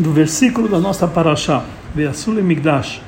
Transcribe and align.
do 0.00 0.12
versículo 0.12 0.66
da 0.66 0.78
nossa 0.78 1.06
paraxá, 1.06 1.62
Ve'asul 1.94 2.42
Migdash, 2.42 3.02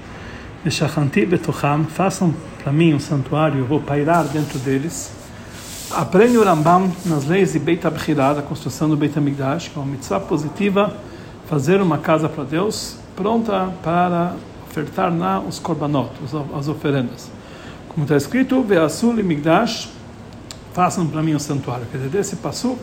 Ve'shachanti 0.62 1.24
betocham, 1.24 1.84
façam 1.84 2.34
para 2.62 2.70
mim 2.70 2.92
um 2.92 3.00
santuário, 3.00 3.60
eu 3.60 3.64
vou 3.64 3.80
pairar 3.80 4.24
dentro 4.24 4.58
deles. 4.58 5.10
Aprende 5.90 6.36
o 6.36 6.44
Rambam 6.44 6.92
nas 7.06 7.24
leis 7.24 7.52
de 7.52 7.58
Beit 7.58 7.86
Abchirá, 7.86 8.34
da 8.34 8.42
construção 8.42 8.88
do 8.90 8.96
Beit 8.96 9.18
Amigdash, 9.18 9.68
que 9.68 9.78
é 9.78 9.82
uma 9.82 9.90
mitzvah 9.90 10.20
positiva, 10.20 10.94
fazer 11.46 11.80
uma 11.80 11.96
casa 11.96 12.28
para 12.28 12.44
Deus, 12.44 12.96
pronta 13.16 13.72
para 13.82 14.34
ofertar 14.68 15.10
na 15.10 15.40
os 15.40 15.58
korbanot, 15.58 16.10
as 16.54 16.68
oferendas. 16.68 17.30
Como 17.88 18.04
está 18.04 18.16
escrito, 18.16 18.62
Ve'asul 18.62 19.14
Migdash, 19.14 19.88
façam 20.74 21.06
para 21.06 21.22
mim 21.22 21.34
um 21.34 21.38
santuário. 21.38 21.86
Quer 21.90 21.98
dizer, 21.98 22.10
desse 22.10 22.36
pasuk, 22.36 22.78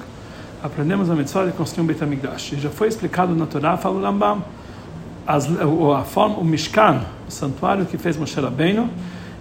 aprendemos 0.64 1.10
a 1.10 1.16
mitzvah 1.16 1.46
de 1.46 1.52
construir 1.54 1.84
um 1.84 1.88
Beit 1.88 2.04
HaMikdash. 2.04 2.56
Já 2.58 2.70
foi 2.70 2.88
explicado 2.88 3.34
na 3.36 3.46
Torá, 3.46 3.78
fala 3.78 3.96
o 3.96 4.02
Rambam, 4.02 4.44
as, 5.26 5.48
a 5.48 6.04
forma, 6.04 6.38
o 6.38 6.44
Mishkan, 6.44 7.02
o 7.28 7.32
santuário 7.32 7.86
que 7.86 7.98
fez 7.98 8.18
Moshe 8.18 8.40
Rabbeinu, 8.40 8.90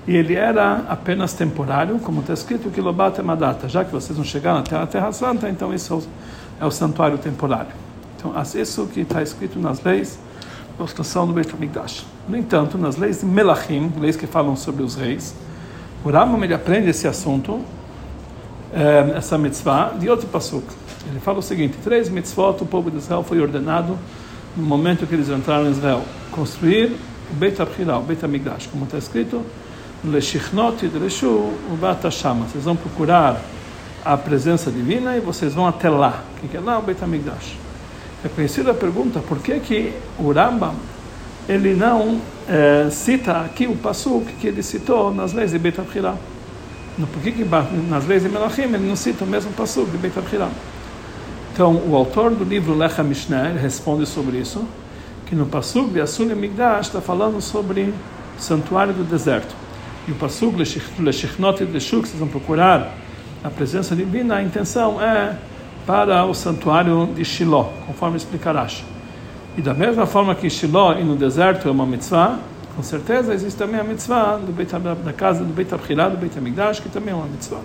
e 0.06 0.16
ele 0.16 0.34
era 0.34 0.84
apenas 0.88 1.32
temporário, 1.32 1.98
como 1.98 2.20
está 2.20 2.32
escrito, 2.32 2.70
que 2.70 2.80
Lobat 2.80 3.20
Madata, 3.22 3.68
já 3.68 3.84
que 3.84 3.92
vocês 3.92 4.16
não 4.16 4.24
chegaram 4.24 4.60
até 4.60 4.76
a 4.76 4.86
Terra 4.86 5.12
Santa, 5.12 5.48
então 5.48 5.74
isso 5.74 6.04
é 6.60 6.64
o, 6.64 6.68
é 6.68 6.70
santuário 6.70 7.18
temporário. 7.18 7.72
Então, 8.16 8.32
isso 8.54 8.86
que 8.86 9.00
está 9.00 9.22
escrito 9.22 9.58
nas 9.58 9.82
leis, 9.82 10.18
a 10.74 10.78
construção 10.78 11.26
do 11.26 11.32
Beit 11.32 11.52
HaMikdash. 11.52 12.06
No 12.28 12.36
entanto, 12.36 12.78
nas 12.78 12.96
leis 12.96 13.20
de 13.20 13.26
Melachim, 13.26 13.92
leis 13.98 14.16
que 14.16 14.26
falam 14.26 14.56
sobre 14.56 14.82
os 14.82 14.94
reis, 14.94 15.34
o 16.04 16.10
Rambam 16.10 16.42
ele 16.44 16.54
aprende 16.54 16.88
esse 16.88 17.08
assunto, 17.08 17.60
eh, 18.72 19.12
essa 19.16 19.36
mitzvah, 19.36 19.94
de 19.98 20.08
outro 20.08 20.28
pasuk. 20.28 20.64
Ele 21.06 21.20
fala 21.20 21.38
o 21.38 21.42
seguinte: 21.42 21.76
três 21.82 22.08
mitzvot 22.08 22.62
o 22.62 22.66
povo 22.66 22.90
de 22.90 22.98
Israel 22.98 23.22
foi 23.22 23.40
ordenado 23.40 23.98
no 24.56 24.64
momento 24.64 25.06
que 25.06 25.14
eles 25.14 25.28
entraram 25.28 25.66
em 25.66 25.70
Israel: 25.70 26.02
construir 26.30 26.96
o 27.30 27.34
Beit 27.34 27.60
HaBchirah, 27.60 27.98
o 27.98 28.02
Beit 28.02 28.24
HaMikdash, 28.24 28.66
como 28.66 28.84
está 28.84 28.98
escrito, 28.98 29.42
Leshichnot 30.04 30.84
Yidreshu 30.84 31.52
Ubat 31.72 32.04
Hashama. 32.04 32.46
Vocês 32.46 32.64
vão 32.64 32.76
procurar 32.76 33.40
a 34.04 34.16
presença 34.16 34.70
divina 34.70 35.16
e 35.16 35.20
vocês 35.20 35.54
vão 35.54 35.66
até 35.66 35.88
lá. 35.88 36.22
O 36.42 36.48
que 36.48 36.56
é 36.56 36.60
lá? 36.60 36.78
O 36.78 36.82
Beit 36.82 37.02
HaMikdash. 37.02 37.56
É 38.24 38.28
conhecida 38.28 38.72
a 38.72 38.74
pergunta: 38.74 39.20
por 39.20 39.38
que 39.38 39.60
que 39.60 39.92
o 40.18 40.32
Rambam 40.32 40.74
ele 41.48 41.74
não 41.74 42.20
é, 42.46 42.90
cita 42.90 43.40
aqui 43.40 43.66
o 43.66 43.74
pasuk 43.74 44.32
que 44.34 44.46
ele 44.46 44.62
citou 44.62 45.14
nas 45.14 45.32
leis 45.32 45.52
de 45.52 45.58
Beit 45.58 45.80
HaBchirah? 45.80 46.16
Por 47.12 47.22
que, 47.22 47.30
que 47.30 47.44
nas 47.88 48.06
leis 48.06 48.24
de 48.24 48.28
Melachim 48.28 48.62
ele 48.62 48.78
não 48.78 48.96
cita 48.96 49.24
o 49.24 49.26
mesmo 49.26 49.52
pasuk 49.52 49.88
de 49.90 49.96
Beit 49.98 50.18
HaBchirah? 50.18 50.50
Então, 51.58 51.74
o 51.88 51.96
autor 51.96 52.30
do 52.30 52.44
livro 52.44 52.72
Lecha 52.72 53.02
Mishnah 53.02 53.48
responde 53.48 54.06
sobre 54.06 54.36
isso, 54.36 54.64
que 55.26 55.34
no 55.34 55.44
Pasuk 55.44 55.90
de 55.90 56.00
Asul 56.00 56.26
Migdash 56.26 56.86
está 56.86 57.00
falando 57.00 57.40
sobre 57.40 57.92
o 58.38 58.40
santuário 58.40 58.94
do 58.94 59.02
deserto. 59.02 59.56
E 60.06 60.12
o 60.12 60.14
Pasuk 60.14 60.56
Leshichnot 61.00 61.66
de 61.66 61.80
Shuk, 61.80 62.06
vocês 62.06 62.20
vão 62.20 62.28
procurar 62.28 62.94
a 63.42 63.50
presença 63.50 63.96
divina, 63.96 64.36
a 64.36 64.42
intenção 64.44 65.02
é 65.02 65.36
para 65.84 66.24
o 66.26 66.32
santuário 66.32 67.08
de 67.12 67.24
Shiloh, 67.24 67.72
conforme 67.88 68.18
explica 68.18 68.52
Rashi. 68.52 68.84
E 69.56 69.60
da 69.60 69.74
mesma 69.74 70.06
forma 70.06 70.36
que 70.36 70.48
Shiloh 70.48 70.92
e 71.00 71.02
no 71.02 71.16
deserto 71.16 71.66
é 71.66 71.72
uma 71.72 71.84
mitzvah, 71.84 72.38
com 72.76 72.84
certeza 72.84 73.34
existe 73.34 73.58
também 73.58 73.80
a 73.80 73.82
mitzvah 73.82 74.36
do 74.36 74.52
Beit, 74.52 74.72
da 75.04 75.12
casa 75.12 75.42
do 75.42 75.52
Beit 75.52 75.74
Abchirah, 75.74 76.08
do 76.08 76.18
Beit 76.18 76.38
Amigdash, 76.38 76.78
que 76.78 76.88
também 76.88 77.12
é 77.12 77.16
uma 77.16 77.26
mitzvah. 77.26 77.62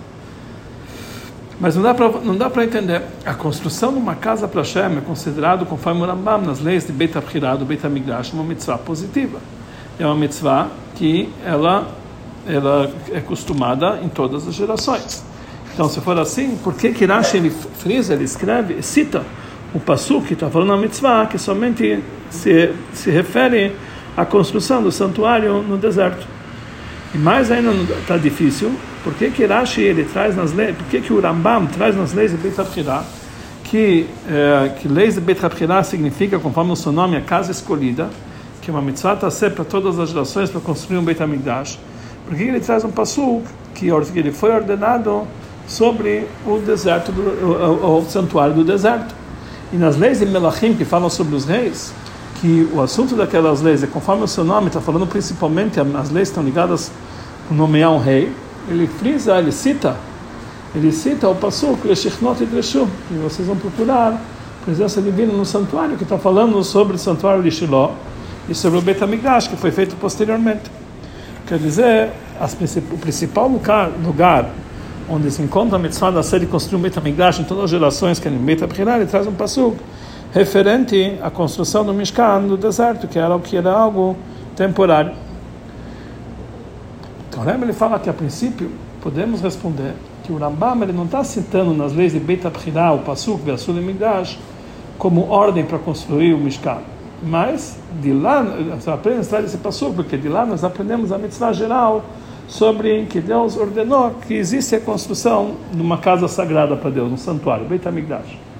Mas 1.64 1.76
não 1.76 1.82
dá 1.82 1.94
para 1.94 2.08
não 2.20 2.36
dá 2.36 2.50
para 2.50 2.62
entender. 2.62 3.00
A 3.24 3.32
construção 3.32 3.90
de 3.90 3.98
uma 3.98 4.14
casa 4.14 4.46
para 4.46 4.60
Hashem 4.60 4.98
é 4.98 5.00
considerado, 5.00 5.64
conforme 5.64 6.02
o 6.02 6.04
Rambam, 6.04 6.42
nas 6.42 6.60
leis 6.60 6.86
de 6.86 6.92
Beit 6.92 7.16
HaBchirah, 7.16 7.56
do 7.56 7.64
Beit 7.64 7.86
HaMikdash, 7.86 8.34
uma 8.34 8.44
mitzvah 8.44 8.76
positiva. 8.76 9.38
É 9.98 10.04
uma 10.04 10.14
mitzvah 10.14 10.68
que 10.94 11.26
ela, 11.42 11.88
ela 12.46 12.90
é 13.10 13.18
costumada 13.20 13.98
em 14.02 14.10
todas 14.10 14.46
as 14.46 14.54
gerações. 14.54 15.24
Então, 15.72 15.88
se 15.88 16.02
for 16.02 16.18
assim, 16.18 16.54
por 16.62 16.74
que 16.74 16.92
que 16.92 17.06
Rashi 17.06 17.38
ele 17.38 17.48
frisa, 17.48 18.12
ele 18.12 18.24
escreve, 18.24 18.82
cita 18.82 19.24
o 19.72 19.80
Passuk 19.80 20.26
que 20.26 20.34
está 20.34 20.50
falando 20.50 20.74
a 20.74 20.76
mitzvah, 20.76 21.24
que 21.24 21.38
somente 21.38 22.04
se, 22.28 22.74
se 22.92 23.10
refere 23.10 23.74
à 24.14 24.26
construção 24.26 24.82
do 24.82 24.92
santuário 24.92 25.62
no 25.62 25.78
deserto? 25.78 26.33
E 27.14 27.18
mais 27.18 27.50
ainda 27.50 27.70
está 28.00 28.16
difícil, 28.16 28.72
por 29.04 29.14
que 29.14 29.46
Rashi 29.46 29.82
ele 29.82 30.04
traz 30.04 30.34
nas 30.36 30.52
leis, 30.52 30.76
por 30.76 30.86
que 30.86 31.12
o 31.12 31.20
Rambam 31.20 31.66
traz 31.66 31.94
nas 31.96 32.12
leis 32.12 32.32
de 32.32 32.36
Beit 32.36 32.60
HaBchirah 32.60 33.04
que, 33.74 34.06
é, 34.28 34.68
que 34.80 34.86
leis 34.86 35.14
de 35.14 35.20
Beit 35.20 35.44
HaBchirah 35.44 35.82
significa, 35.82 36.38
conforme 36.38 36.72
o 36.72 36.76
seu 36.76 36.92
nome, 36.92 37.16
a 37.16 37.20
casa 37.20 37.50
escolhida, 37.50 38.08
que 38.62 38.70
é 38.70 38.72
uma 38.72 38.80
mitzvah 38.80 39.16
tá 39.16 39.30
ser 39.30 39.50
para 39.50 39.64
todas 39.64 39.98
as 39.98 40.10
gerações 40.10 40.48
para 40.48 40.60
construir 40.60 40.98
um 40.98 41.04
Beit 41.04 41.20
HaMikdash. 41.22 41.78
Por 42.24 42.36
que 42.36 42.44
ele 42.44 42.60
traz 42.60 42.84
um 42.84 42.90
pasuk 42.90 43.44
que 43.74 43.88
ele 43.88 44.32
foi 44.32 44.52
ordenado 44.54 45.26
sobre 45.66 46.26
o 46.46 46.58
deserto, 46.58 47.10
do, 47.10 47.20
o, 47.20 47.98
o, 47.98 48.04
santuário 48.08 48.54
do 48.54 48.64
deserto? 48.64 49.14
E 49.72 49.76
nas 49.76 49.96
leis 49.96 50.20
de 50.20 50.26
Melachim 50.26 50.74
que 50.74 50.84
falam 50.84 51.10
sobre 51.10 51.34
os 51.34 51.44
reis, 51.44 51.92
que 52.44 52.68
o 52.74 52.82
assunto 52.82 53.16
daquelas 53.16 53.62
leis 53.62 53.82
é 53.82 53.86
conforme 53.86 54.22
o 54.22 54.28
seu 54.28 54.44
nome, 54.44 54.66
está 54.66 54.78
falando 54.78 55.06
principalmente, 55.06 55.80
as 55.80 56.10
leis 56.10 56.28
estão 56.28 56.42
ligadas 56.42 56.92
a 57.50 57.54
nomear 57.54 57.90
um 57.90 57.96
rei, 57.96 58.30
ele 58.68 58.86
frisa, 58.86 59.38
ele 59.38 59.50
cita, 59.50 59.96
ele 60.74 60.92
cita 60.92 61.26
o 61.26 61.34
Passuk, 61.34 61.88
Leshichnot 61.88 62.42
e 62.42 62.46
Dreshu, 62.46 62.86
e 63.10 63.14
vocês 63.14 63.48
vão 63.48 63.56
procurar 63.56 64.20
presença 64.62 65.00
divina 65.00 65.32
no 65.32 65.46
santuário, 65.46 65.96
que 65.96 66.02
está 66.02 66.18
falando 66.18 66.62
sobre 66.62 66.96
o 66.96 66.98
santuário 66.98 67.42
de 67.42 67.50
Shiloh 67.50 67.94
e 68.46 68.54
sobre 68.54 68.78
o 68.78 68.82
Betamigdash, 68.82 69.48
que 69.48 69.56
foi 69.56 69.70
feito 69.70 69.96
posteriormente. 69.96 70.70
Quer 71.46 71.58
dizer, 71.58 72.10
as, 72.38 72.52
o 72.92 72.98
principal 72.98 73.48
lugar, 73.48 73.90
lugar 74.04 74.50
onde 75.08 75.30
se 75.30 75.40
encontra 75.40 75.76
a 75.76 75.78
mitzvah 75.78 76.10
da 76.10 76.22
série 76.22 76.44
construir 76.44 76.78
um 76.78 76.82
Betamigdash 76.82 77.40
em 77.40 77.44
todas 77.44 77.64
as 77.64 77.70
gerações, 77.70 78.18
que 78.18 78.28
é 78.28 78.30
em 78.30 78.36
Betamigdash, 78.36 78.96
ele 78.96 79.06
traz 79.06 79.26
um 79.26 79.32
Passuk 79.32 79.78
referente 80.34 81.16
à 81.22 81.30
construção 81.30 81.84
do 81.84 81.94
Mishkan 81.94 82.40
no 82.40 82.56
deserto, 82.56 83.06
que 83.06 83.16
era, 83.20 83.38
que 83.38 83.56
era 83.56 83.70
algo 83.70 84.16
temporário. 84.56 85.12
Então, 87.28 87.44
lembra, 87.44 87.66
ele 87.66 87.72
fala 87.72 88.00
que 88.00 88.10
a 88.10 88.12
princípio 88.12 88.68
podemos 89.00 89.40
responder 89.40 89.94
que 90.24 90.32
o 90.32 90.36
Rambam 90.36 90.82
ele 90.82 90.92
não 90.92 91.04
está 91.04 91.22
citando 91.22 91.72
nas 91.72 91.92
leis 91.92 92.12
de 92.12 92.18
Beit 92.18 92.44
Abchirah, 92.44 92.94
o 92.94 92.98
Pasuk, 92.98 93.42
Beasul 93.42 93.76
e 93.76 93.80
Migdash, 93.80 94.36
como 94.98 95.28
ordem 95.30 95.64
para 95.64 95.78
construir 95.78 96.34
o 96.34 96.38
Mishkan. 96.38 96.78
Mas 97.22 97.78
de 98.02 98.12
lá, 98.12 98.42
nós 98.42 98.88
aprendemos 98.88 99.32
esse 99.32 99.58
Pasuk, 99.58 99.94
porque 99.94 100.16
de 100.16 100.28
lá 100.28 100.44
nós 100.44 100.64
aprendemos 100.64 101.12
a 101.12 101.18
mitzvah 101.18 101.52
geral 101.52 102.04
sobre 102.48 103.06
que 103.06 103.20
Deus 103.20 103.56
ordenou 103.56 104.10
que 104.26 104.34
existe 104.34 104.74
a 104.74 104.80
construção 104.80 105.52
de 105.72 105.80
uma 105.80 105.98
casa 105.98 106.26
sagrada 106.26 106.74
para 106.74 106.90
Deus, 106.90 107.12
um 107.12 107.16
santuário, 107.16 107.66
Beit 107.66 107.86
HaMikdash. 107.86 108.53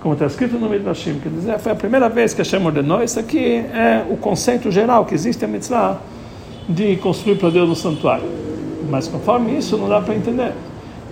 Como 0.00 0.14
está 0.14 0.26
escrito 0.26 0.56
no 0.58 0.68
Midrashim, 0.68 1.18
quer 1.18 1.28
dizer, 1.30 1.58
foi 1.58 1.72
a 1.72 1.74
primeira 1.74 2.08
vez 2.08 2.32
que 2.32 2.40
Hashem 2.40 2.64
ordenou, 2.64 3.02
isso 3.02 3.18
aqui 3.18 3.56
é 3.56 4.06
o 4.08 4.16
conceito 4.16 4.70
geral 4.70 5.04
que 5.04 5.14
existe 5.14 5.44
a 5.44 5.48
mitzvah 5.48 5.98
de 6.68 6.96
construir 6.98 7.36
para 7.36 7.50
Deus 7.50 7.68
o 7.70 7.74
santuário. 7.74 8.28
Mas 8.88 9.08
conforme 9.08 9.58
isso 9.58 9.76
não 9.76 9.88
dá 9.88 10.00
para 10.00 10.14
entender. 10.14 10.52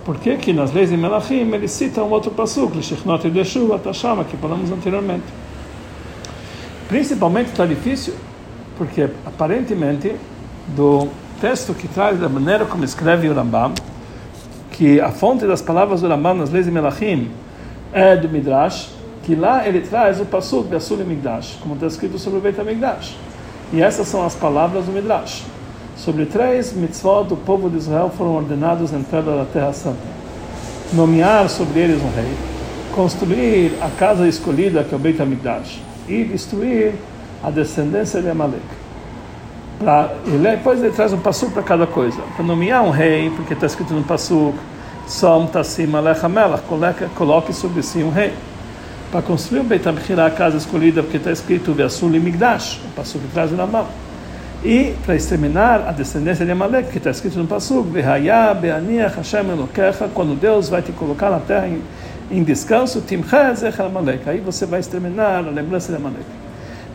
Por 0.05 0.17
que 0.17 0.37
que 0.37 0.53
nas 0.53 0.71
leis 0.71 0.89
de 0.89 0.95
Melachim 0.95 1.51
ele 1.53 1.67
cita 1.67 2.01
um 2.01 2.09
outro 2.11 2.31
pasuk, 2.31 2.77
Lishichnot 2.77 3.27
Yedeshu 3.27 3.73
Atashama, 3.73 4.23
que 4.23 4.37
falamos 4.37 4.71
anteriormente. 4.71 5.25
Principalmente 6.87 7.47
está 7.47 7.65
difícil, 7.65 8.13
porque 8.77 9.09
aparentemente 9.25 10.15
do 10.69 11.09
texto 11.41 11.73
que 11.73 11.89
traz 11.89 12.17
da 12.17 12.29
maneira 12.29 12.65
como 12.65 12.85
escreve 12.85 13.27
o 13.27 13.33
Rambam, 13.33 13.73
que 14.71 15.01
a 15.01 15.11
fonte 15.11 15.45
das 15.45 15.61
palavras 15.61 15.99
do 15.99 16.07
Rambam 16.07 16.35
nas 16.35 16.51
leis 16.51 16.65
de 16.65 16.71
Melachim 16.71 17.29
é 17.93 18.15
do 18.15 18.29
Midrash, 18.29 18.89
que 19.23 19.35
lá 19.35 19.67
ele 19.67 19.81
traz 19.81 20.21
o 20.21 20.25
pasuk 20.25 20.69
de 20.69 20.75
Asur 20.75 20.97
Migdash, 20.99 21.57
como 21.61 21.73
está 21.73 21.87
escrito 21.87 22.17
sobre 22.17 22.39
o 22.39 22.41
Beit 22.41 22.59
HaMikdash. 22.59 23.17
E 23.73 23.81
essas 23.81 24.07
são 24.07 24.25
as 24.25 24.35
palavras 24.35 24.85
do 24.85 24.91
Midrash. 24.91 25.43
Sobre 25.97 26.25
três 26.25 26.73
mitzvot 26.73 27.25
do 27.27 27.35
povo 27.35 27.69
de 27.69 27.77
Israel 27.77 28.11
foram 28.15 28.35
ordenados 28.35 28.93
a 28.93 28.97
entrada 28.97 29.35
da 29.35 29.45
Terra 29.45 29.73
Santa: 29.73 29.97
nomear 30.93 31.49
sobre 31.49 31.79
eles 31.79 32.01
um 32.01 32.15
rei, 32.15 32.31
construir 32.93 33.73
a 33.81 33.89
casa 33.89 34.27
escolhida, 34.27 34.83
que 34.83 34.93
é 34.93 34.95
o 34.95 34.99
Beit 34.99 35.21
HaMikdash, 35.21 35.81
e 36.07 36.23
destruir 36.23 36.93
a 37.43 37.49
descendência 37.49 38.21
de 38.21 38.29
Amalek. 38.29 38.61
Pra, 39.79 40.11
ele, 40.25 40.39
depois 40.39 40.81
ele 40.81 40.91
traz 40.91 41.13
um 41.13 41.19
passo 41.19 41.49
para 41.51 41.61
cada 41.61 41.85
coisa. 41.85 42.19
Para 42.35 42.45
nomear 42.45 42.83
um 42.83 42.89
rei, 42.89 43.29
porque 43.35 43.53
está 43.53 43.67
escrito 43.67 43.93
no 43.93 44.03
passo, 44.03 44.53
Som 45.07 45.47
Tassim 45.47 45.95
Alech 45.95 46.23
Hamelach, 46.23 46.63
coloque 47.15 47.53
sobre 47.53 47.81
si 47.81 48.03
um 48.03 48.09
rei 48.09 48.33
para 49.09 49.21
construir 49.21 49.61
o 49.61 49.63
Beit 49.63 49.87
a 49.87 50.29
casa 50.29 50.57
escolhida, 50.57 51.01
porque 51.01 51.15
está 51.15 51.31
escrito 51.31 51.73
Ve'asul 51.73 52.09
Migdash, 52.09 52.81
o 52.85 52.89
passo 52.95 53.17
que 53.17 53.27
traz 53.29 53.51
na 53.53 53.65
mão. 53.65 53.87
E 54.65 54.95
para 55.05 55.15
exterminar 55.15 55.87
a 55.87 55.91
descendência 55.91 56.45
de 56.45 56.51
Amalek, 56.51 56.91
que 56.91 56.97
está 56.97 57.11
escrito 57.11 57.37
no 57.37 57.47
Passuk, 57.47 57.89
Ve'haya 57.89 58.53
be'aniach 58.53 59.15
Hashem 59.15 59.49
Elokecha, 59.49 60.09
quando 60.13 60.37
Deus 60.37 60.67
vai 60.67 60.81
te 60.81 60.91
colocar 60.91 61.29
na 61.29 61.39
terra 61.39 61.67
em, 61.67 61.81
em 62.29 62.43
descanso, 62.43 62.99
Timcha 63.01 63.53
Zech 63.53 63.81
Amalek, 63.81 64.29
aí 64.29 64.39
você 64.39 64.65
vai 64.65 64.81
exterminar 64.81 65.37
a 65.37 65.51
lembrança 65.51 65.89
de 65.89 65.97
Amalek. 65.97 66.25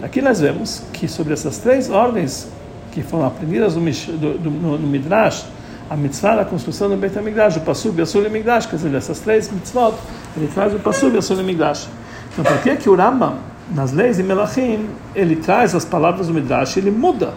Aqui 0.03 0.21
nós 0.21 0.41
vemos 0.41 0.83
que 0.93 1.09
sobre 1.09 1.33
essas 1.33 1.59
três 1.59 1.89
ordens 1.89 2.49
que 2.91 3.03
foram 3.03 3.25
aprendidas 3.25 3.75
no, 3.75 3.81
no, 3.81 4.79
no 4.79 4.87
Midrash, 4.87 5.47
a 5.93 5.97
mitzvah 5.97 6.37
da 6.37 6.45
construção 6.47 6.89
do 6.89 6.97
Beit 6.97 7.19
HaMikdash, 7.19 7.59
o 7.59 7.61
Pasub 7.61 7.99
e 7.99 8.03
o 8.03 8.31
Migdash, 8.31 8.65
quer 8.65 8.77
dizer, 8.77 8.89
dessas 8.89 9.21
três 9.21 9.53
mitzvot, 9.53 9.95
ele 10.35 10.49
traz 10.49 10.75
o 10.75 10.79
Pasub 10.79 11.15
e 11.15 11.19
o 11.19 11.45
Migdash. 11.45 11.87
Então, 12.33 12.43
por 12.43 12.63
que 12.63 12.77
que 12.77 12.89
o 12.89 12.95
Rambam, 12.95 13.37
nas 13.75 13.93
leis 13.93 14.17
de 14.17 14.23
Melachim, 14.23 14.89
ele 15.15 15.37
traz 15.37 15.75
as 15.75 15.85
palavras 15.85 16.29
do 16.29 16.35
Midrash, 16.35 16.79
ele 16.79 16.91
muda 16.91 17.35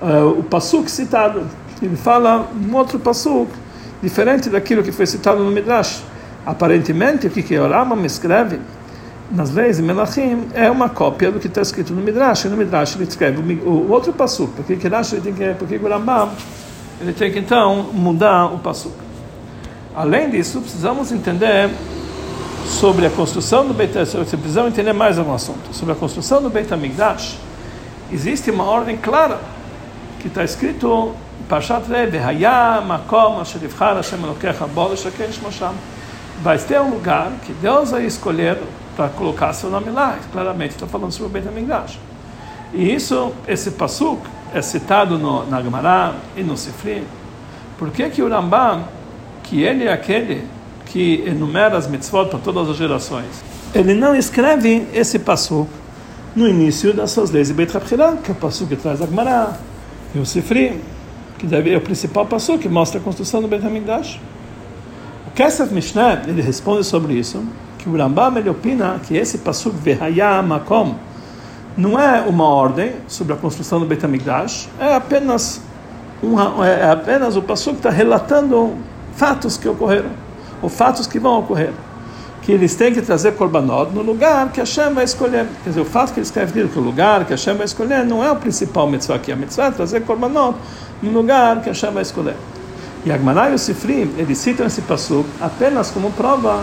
uh, 0.00 0.30
o 0.30 0.42
Pasuk 0.42 0.90
citado, 0.90 1.46
ele 1.82 1.94
fala 1.94 2.48
um 2.54 2.74
outro 2.74 2.98
Pasuk, 2.98 3.50
diferente 4.02 4.48
daquilo 4.48 4.82
que 4.82 4.90
foi 4.90 5.04
citado 5.04 5.44
no 5.44 5.50
Midrash. 5.50 6.02
Aparentemente, 6.46 7.26
o 7.26 7.30
que, 7.30 7.42
que 7.42 7.58
o 7.58 7.68
Rambam 7.68 8.02
escreve 8.06 8.60
nas 9.30 9.50
leis 9.50 9.76
de 9.76 9.82
Melachim 9.82 10.48
é 10.54 10.70
uma 10.70 10.88
cópia 10.88 11.30
do 11.30 11.38
que 11.38 11.48
está 11.48 11.60
escrito 11.60 11.92
no 11.92 12.00
Midrash. 12.00 12.46
no 12.46 12.56
Midrash 12.56 12.96
ele 12.96 13.04
escreve 13.04 13.60
o, 13.62 13.68
o 13.68 13.90
outro 13.90 14.10
Pasuk. 14.14 14.52
Porque 14.56 14.76
que 14.76 14.88
que, 14.88 15.54
porque 15.58 15.76
o 15.76 15.88
Rambam 15.88 16.30
ele 17.00 17.12
tem 17.12 17.32
que 17.32 17.38
então 17.38 17.90
mudar 17.92 18.46
o 18.46 18.58
Pasuk. 18.58 18.94
Além 19.94 20.30
disso, 20.30 20.60
precisamos 20.60 21.12
entender 21.12 21.70
sobre 22.66 23.06
a 23.06 23.10
construção 23.10 23.66
do 23.66 23.74
Beit 23.74 23.92
precisamos 23.92 24.72
entender 24.72 24.92
mais 24.92 25.18
algum 25.18 25.34
assunto. 25.34 25.72
Sobre 25.72 25.92
a 25.92 25.96
construção 25.96 26.42
do 26.42 26.50
Beit 26.50 26.72
HaMikdash, 26.72 27.38
existe 28.12 28.50
uma 28.50 28.64
ordem 28.64 28.96
clara 28.96 29.38
que 30.20 30.28
está 30.28 30.42
escrito 30.42 31.14
Parshat 31.48 31.88
Rebbe, 31.88 32.18
Hayah 32.18 32.80
Makom 32.80 33.42
Elokecha. 33.42 35.72
Vai 36.42 36.58
ter 36.58 36.80
um 36.80 36.90
lugar 36.90 37.30
que 37.44 37.52
Deus 37.52 37.90
vai 37.90 38.04
escolher 38.04 38.58
para 38.96 39.08
colocar 39.08 39.52
seu 39.52 39.70
nome 39.70 39.90
lá. 39.90 40.18
Claramente 40.32 40.74
está 40.74 40.86
falando 40.86 41.12
sobre 41.12 41.26
o 41.26 41.30
Beit 41.30 41.46
HaMikdash. 41.46 41.98
E 42.72 42.92
isso, 42.92 43.32
esse 43.46 43.72
pasuk 43.72 44.20
é 44.54 44.62
citado 44.62 45.18
no, 45.18 45.44
na 45.46 45.60
Gemara 45.60 46.14
e 46.36 46.42
no 46.42 46.56
Sifri. 46.56 47.02
Por 47.76 47.90
que 47.90 48.08
que 48.08 48.22
o 48.22 48.28
Rambam, 48.28 48.84
que 49.42 49.62
ele 49.62 49.84
é 49.84 49.92
aquele 49.92 50.44
que 50.86 51.24
enumera 51.26 51.76
as 51.76 51.88
mitzvot 51.88 52.30
para 52.30 52.38
todas 52.38 52.70
as 52.70 52.76
gerações, 52.76 53.44
ele 53.74 53.94
não 53.94 54.14
escreve 54.14 54.86
esse 54.94 55.18
pasuk 55.18 55.68
no 56.36 56.48
início 56.48 56.94
das 56.94 57.10
suas 57.10 57.32
leis 57.32 57.48
de 57.48 57.54
Beit 57.54 57.76
HaBchirah, 57.76 58.16
que 58.22 58.30
é 58.30 58.32
o 58.32 58.36
pasuk 58.36 58.68
que 58.68 58.76
traz 58.76 59.02
a 59.02 59.06
Gemara, 59.06 59.58
e 60.14 60.18
o 60.20 60.24
Sifri, 60.24 60.80
que 61.36 61.46
deve 61.46 61.74
é 61.74 61.76
o 61.76 61.80
principal 61.80 62.24
passo 62.24 62.56
que 62.56 62.68
mostra 62.68 63.00
a 63.00 63.02
construção 63.02 63.42
do 63.42 63.48
Beit 63.48 63.66
HaMikdash. 63.66 64.20
O 65.26 65.30
Kesef 65.32 65.74
Mishnah, 65.74 66.22
ele 66.28 66.40
responde 66.40 66.84
sobre 66.84 67.14
isso, 67.14 67.44
que 67.78 67.88
o 67.88 67.96
Rambam 67.96 68.38
ele 68.38 68.48
opina 68.48 69.00
que 69.04 69.16
esse 69.16 69.38
pasuk 69.38 69.76
Vehaya 69.76 70.40
Makom 70.42 70.94
não 71.76 71.98
é 71.98 72.20
uma 72.22 72.44
ordem 72.44 72.94
sobre 73.08 73.32
a 73.32 73.36
construção 73.36 73.80
do 73.80 73.86
Beit 73.86 74.04
HaMikdash, 74.04 74.68
é 74.78 74.94
apenas 74.94 75.60
um, 76.22 76.62
é 76.62 76.90
apenas 76.90 77.36
o 77.36 77.42
que 77.42 77.52
está 77.52 77.90
relatando 77.90 78.76
fatos 79.14 79.56
que 79.56 79.68
ocorreram, 79.68 80.10
ou 80.62 80.68
fatos 80.68 81.06
que 81.06 81.18
vão 81.18 81.38
ocorrer 81.40 81.72
que 82.44 82.52
eles 82.52 82.74
têm 82.74 82.92
que 82.92 83.00
trazer 83.00 83.32
korbanot 83.32 83.90
no 83.92 84.02
lugar 84.02 84.52
que 84.52 84.60
Hashem 84.60 84.92
vai 84.92 85.04
escolher. 85.04 85.46
Quer 85.62 85.70
dizer, 85.70 85.80
o 85.80 85.84
fato 85.84 86.12
que 86.12 86.20
ele 86.20 86.26
escreve 86.26 86.68
que 86.68 86.78
o 86.78 86.82
lugar 86.82 87.24
que 87.24 87.30
Hashem 87.30 87.56
vai 87.56 87.64
escolher 87.64 88.04
não 88.04 88.22
é 88.22 88.30
o 88.30 88.36
principal 88.36 88.86
mitzvah 88.86 89.14
aqui. 89.14 89.32
A 89.32 89.36
mitzvah 89.36 89.68
é 89.68 89.70
trazer 89.70 90.02
korbanot 90.02 90.54
no 91.02 91.10
lugar 91.10 91.62
que 91.62 91.70
Hashem 91.70 91.90
vai 91.90 92.02
escolher. 92.02 92.36
E 93.06 93.10
Agmaná 93.10 93.48
e 93.48 93.54
o 93.54 93.58
Sifri, 93.58 94.10
eles 94.18 94.36
citam 94.36 94.66
esse 94.66 94.82
passo 94.82 95.24
apenas 95.40 95.90
como 95.90 96.10
prova 96.12 96.62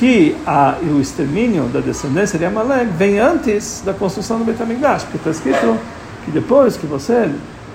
que 0.00 0.34
a, 0.46 0.76
o 0.82 0.98
extermínio 0.98 1.64
da 1.64 1.80
descendência 1.80 2.38
de 2.38 2.46
Amalek 2.46 2.90
vem 2.96 3.18
antes 3.18 3.82
da 3.84 3.92
construção 3.92 4.38
do 4.38 4.46
Beit 4.46 4.58
porque 4.58 5.18
está 5.18 5.30
escrito 5.30 5.78
que 6.24 6.30
depois 6.30 6.74
que 6.78 6.86
você 6.86 7.30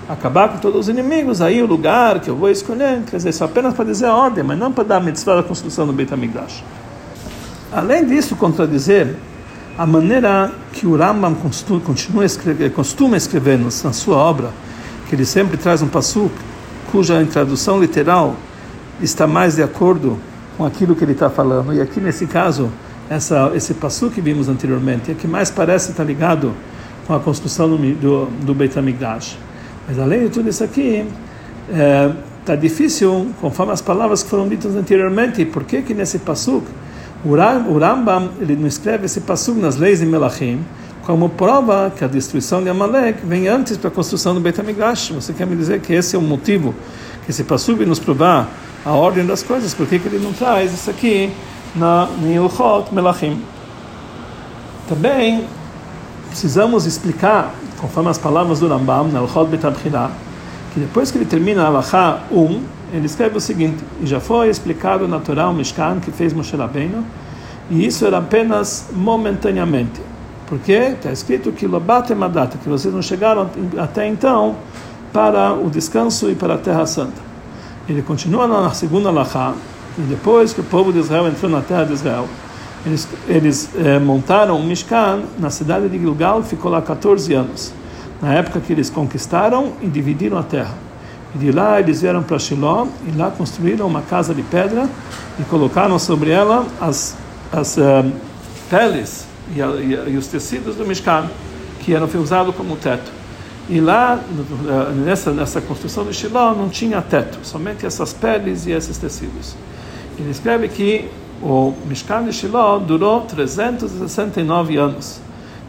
acabar 0.09 0.49
com 0.49 0.57
todos 0.57 0.81
os 0.81 0.89
inimigos, 0.89 1.39
aí 1.39 1.61
o 1.61 1.67
lugar 1.67 2.19
que 2.19 2.27
eu 2.27 2.35
vou 2.35 2.49
escolher, 2.49 3.03
quer 3.07 3.17
dizer, 3.17 3.29
isso 3.29 3.43
apenas 3.43 3.75
para 3.75 3.85
dizer 3.85 4.07
a 4.07 4.15
ordem, 4.15 4.43
mas 4.43 4.57
não 4.57 4.71
para 4.71 4.83
dar 4.83 4.97
a 4.97 4.99
mitzvah 5.01 5.35
da 5.35 5.43
construção 5.43 5.85
do 5.85 5.93
Beit. 5.93 6.11
Além 7.71 8.03
disso, 8.03 8.35
contradizer 8.35 9.15
a 9.77 9.85
maneira 9.85 10.51
que 10.73 10.87
o 10.87 10.97
Rambam 10.97 11.35
continua 11.85 12.25
escrever, 12.25 12.71
costuma 12.71 13.17
escrever 13.17 13.59
na 13.59 13.93
sua 13.93 14.17
obra, 14.17 14.49
que 15.07 15.13
ele 15.13 15.25
sempre 15.25 15.57
traz 15.57 15.83
um 15.83 15.87
passo 15.87 16.31
cuja 16.91 17.23
tradução 17.31 17.79
literal 17.79 18.35
está 18.99 19.27
mais 19.27 19.57
de 19.57 19.61
acordo 19.61 20.17
com 20.57 20.65
aquilo 20.65 20.95
que 20.95 21.03
ele 21.03 21.11
está 21.11 21.29
falando. 21.29 21.73
E 21.73 21.81
aqui 21.81 21.99
nesse 21.99 22.25
caso, 22.27 22.69
essa, 23.09 23.51
esse 23.55 23.73
passo 23.73 24.09
que 24.09 24.21
vimos 24.21 24.49
anteriormente, 24.49 25.11
é 25.11 25.13
que 25.13 25.27
mais 25.27 25.49
parece 25.49 25.91
estar 25.91 26.03
ligado 26.03 26.53
com 27.05 27.13
a 27.13 27.19
construção 27.19 27.69
do, 27.69 27.77
do, 27.77 28.25
do 28.45 28.53
Beit 28.53 28.77
HaMikdash. 28.77 29.37
Mas 29.87 29.99
além 29.99 30.23
de 30.23 30.29
tudo 30.29 30.49
isso 30.49 30.63
aqui, 30.63 31.05
está 31.69 31.77
é, 31.77 32.11
tá 32.45 32.55
difícil, 32.55 33.27
conforme 33.39 33.71
as 33.71 33.81
palavras 33.81 34.23
que 34.23 34.29
foram 34.29 34.47
ditas 34.47 34.75
anteriormente, 34.75 35.45
por 35.45 35.63
que 35.63 35.81
que 35.81 35.93
nesse 35.93 36.19
passo 36.19 36.63
o 37.23 37.79
Rambam 37.79 38.29
ele 38.39 38.55
não 38.55 38.67
escreve 38.67 39.05
esse 39.05 39.21
passo 39.21 39.53
nas 39.55 39.77
leis 39.77 39.99
de 39.99 40.05
Melachim 40.05 40.63
como 41.05 41.29
prova 41.29 41.91
que 41.95 42.03
a 42.03 42.07
destruição 42.07 42.63
de 42.63 42.69
Amalek 42.69 43.25
vem 43.25 43.47
antes 43.47 43.77
da 43.77 43.91
construção 43.91 44.33
do 44.33 44.39
Beit 44.39 44.59
HaMikdash. 44.59 45.11
Você 45.11 45.33
quer 45.33 45.45
me 45.45 45.55
dizer 45.55 45.79
que 45.79 45.93
esse 45.93 46.15
é 46.15 46.19
o 46.19 46.21
motivo 46.21 46.73
que 47.23 47.31
esse 47.31 47.43
passo 47.43 47.75
vem 47.75 47.87
nos 47.87 47.99
provar 47.99 48.49
a 48.85 48.91
ordem 48.91 49.25
das 49.25 49.41
coisas? 49.41 49.73
Por 49.73 49.87
que, 49.87 49.97
que 49.97 50.07
ele 50.07 50.23
não 50.23 50.31
traz 50.31 50.71
isso 50.71 50.89
aqui 50.89 51.31
na 51.75 52.07
Ilchot 52.23 52.93
Melachim? 52.93 53.41
Também 54.87 55.45
precisamos 56.29 56.85
explicar, 56.85 57.53
conforme 57.79 58.09
as 58.09 58.17
palavras 58.17 58.59
do 58.59 58.67
Rambam, 58.67 59.07
na 59.07 59.21
Ilchot 59.21 59.47
Beit 59.47 59.65
que 60.73 60.79
depois 60.79 61.09
que 61.09 61.17
ele 61.17 61.25
termina 61.25 61.63
a 61.63 61.67
Alachá 61.67 62.19
1, 62.31 62.61
ele 62.93 63.05
escreve 63.05 63.37
o 63.37 63.41
seguinte: 63.41 63.83
e 64.01 64.05
já 64.05 64.19
foi 64.19 64.49
explicado 64.49 65.07
na 65.07 65.19
Torá 65.19 65.49
o 65.49 65.53
Mishkan 65.53 65.99
que 65.99 66.11
fez 66.11 66.33
Moshe 66.33 66.55
Rabbeinu, 66.55 67.03
e 67.71 67.85
isso 67.85 68.05
era 68.05 68.19
apenas 68.19 68.89
momentaneamente. 68.93 70.01
Porque 70.47 70.73
está 70.73 71.11
escrito 71.11 71.51
que 71.51 71.65
Lobat 71.65 72.13
Madata, 72.13 72.59
que 72.59 72.69
vocês 72.69 72.93
não 72.93 73.01
chegaram 73.01 73.49
até 73.79 74.07
então 74.07 74.55
para 75.11 75.53
o 75.53 75.69
descanso 75.71 76.29
e 76.29 76.35
para 76.35 76.53
a 76.53 76.57
Terra 76.57 76.85
Santa. 76.85 77.34
Ele 77.87 78.01
continua 78.01 78.47
na 78.47 78.71
segunda 78.71 79.11
Lachá, 79.11 79.53
e 79.97 80.01
depois 80.01 80.53
que 80.53 80.61
o 80.61 80.63
povo 80.63 80.91
de 80.91 80.99
Israel 80.99 81.27
entrou 81.27 81.49
na 81.49 81.61
terra 81.61 81.85
de 81.85 81.93
Israel, 81.93 82.27
eles, 82.85 83.07
eles 83.27 83.69
eh, 83.75 83.99
montaram 83.99 84.59
um 84.59 84.63
Mishkan 84.63 85.23
na 85.39 85.49
cidade 85.49 85.89
de 85.89 85.97
Gilgal, 85.97 86.43
ficou 86.43 86.71
lá 86.71 86.81
14 86.81 87.33
anos, 87.33 87.73
na 88.21 88.33
época 88.33 88.59
que 88.59 88.71
eles 88.71 88.89
conquistaram 88.89 89.73
e 89.81 89.87
dividiram 89.87 90.37
a 90.37 90.43
terra. 90.43 90.73
E 91.33 91.37
de 91.37 91.51
lá 91.51 91.79
eles 91.79 92.01
vieram 92.01 92.21
para 92.21 92.37
Shiló 92.37 92.87
e 93.07 93.17
lá 93.17 93.31
construíram 93.31 93.87
uma 93.87 94.01
casa 94.01 94.33
de 94.33 94.41
pedra 94.43 94.87
e 95.39 95.43
colocaram 95.43 95.97
sobre 95.97 96.29
ela 96.29 96.65
as, 96.79 97.15
as 97.51 97.77
uh, 97.77 98.11
peles 98.69 99.25
e, 99.53 99.61
a, 99.61 99.67
e, 99.67 100.13
e, 100.13 100.17
os 100.17 100.27
tecidos 100.27 100.75
do 100.75 100.85
Mishkan, 100.85 101.29
que 101.81 101.93
eram 101.93 102.07
usados 102.19 102.55
como 102.55 102.75
teto. 102.75 103.11
E 103.67 103.79
lá, 103.79 104.19
nessa, 105.03 105.31
nessa 105.31 105.59
construção 105.59 106.05
de 106.05 106.13
Shiló, 106.13 106.53
não 106.53 106.69
tinha 106.69 107.01
teto, 107.01 107.39
somente 107.41 107.85
essas 107.85 108.13
peles 108.13 108.67
e 108.67 108.71
esses 108.71 108.97
tecidos. 108.97 109.55
Ele 110.19 110.29
escreve 110.29 110.67
que 110.67 111.09
o 111.41 111.73
Mishkan 111.87 112.23
de 112.25 112.33
Shiló 112.33 112.77
durou 112.77 113.21
369 113.21 114.77
anos. 114.77 115.19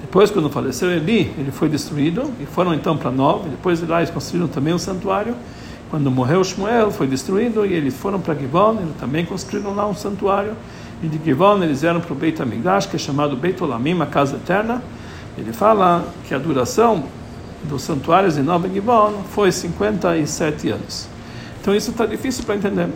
Depois, 0.03 0.31
quando 0.31 0.51
faleceu 0.51 0.91
Eli, 0.91 1.33
ele 1.39 1.51
foi 1.51 1.69
destruído 1.69 2.31
e 2.39 2.47
foram 2.47 2.75
então 2.75 2.97
para 2.97 3.11
Nov. 3.11 3.49
Depois 3.49 3.81
de 3.81 3.87
lá 3.87 3.99
eles 3.99 4.11
construíram 4.11 4.47
também 4.47 4.75
um 4.75 4.79
santuário. 4.79 5.35
Quando 5.91 6.11
morreu 6.11 6.45
Shmuel, 6.45 6.91
foi 6.91 7.07
destruído 7.07 7.65
e 7.65 7.73
eles 7.73 7.95
foram 7.97 8.21
para 8.21 8.35
Givon. 8.35 8.77
Eles 8.81 8.97
também 9.01 9.25
construíram 9.25 9.75
lá 9.75 9.87
um 9.87 9.95
santuário. 9.95 10.53
E 11.03 11.09
de 11.09 11.19
Givon 11.25 11.63
eles 11.63 11.81
vieram 11.81 12.01
para 12.01 12.13
o 12.13 12.17
Beit 12.17 12.41
Amigash, 12.41 12.87
que 12.87 12.97
é 12.97 12.99
chamado 12.99 13.37
Beit 13.37 13.63
Olamim, 13.63 14.01
a 14.01 14.07
casa 14.07 14.37
eterna. 14.37 14.83
Ele 15.37 15.53
fala 15.53 16.05
que 16.27 16.35
a 16.35 16.39
duração 16.39 17.05
dos 17.69 17.83
santuários 17.83 18.37
de 18.37 18.43
Nova 18.43 18.69
Givon 18.69 19.23
foi 19.31 19.53
57 19.53 20.71
anos. 20.71 21.09
Então 21.61 21.75
isso 21.75 21.91
está 21.91 22.07
difícil 22.07 22.45
para 22.45 22.57
entender. 22.57 22.89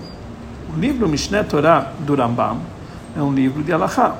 O 0.75 0.79
livro 0.79 1.09
Mishneh 1.09 1.43
Torah 1.45 1.93
do 2.01 2.15
Rambam 2.15 2.59
é 3.17 3.23
um 3.23 3.33
livro 3.33 3.63
de 3.63 3.73
Alahá 3.73 4.17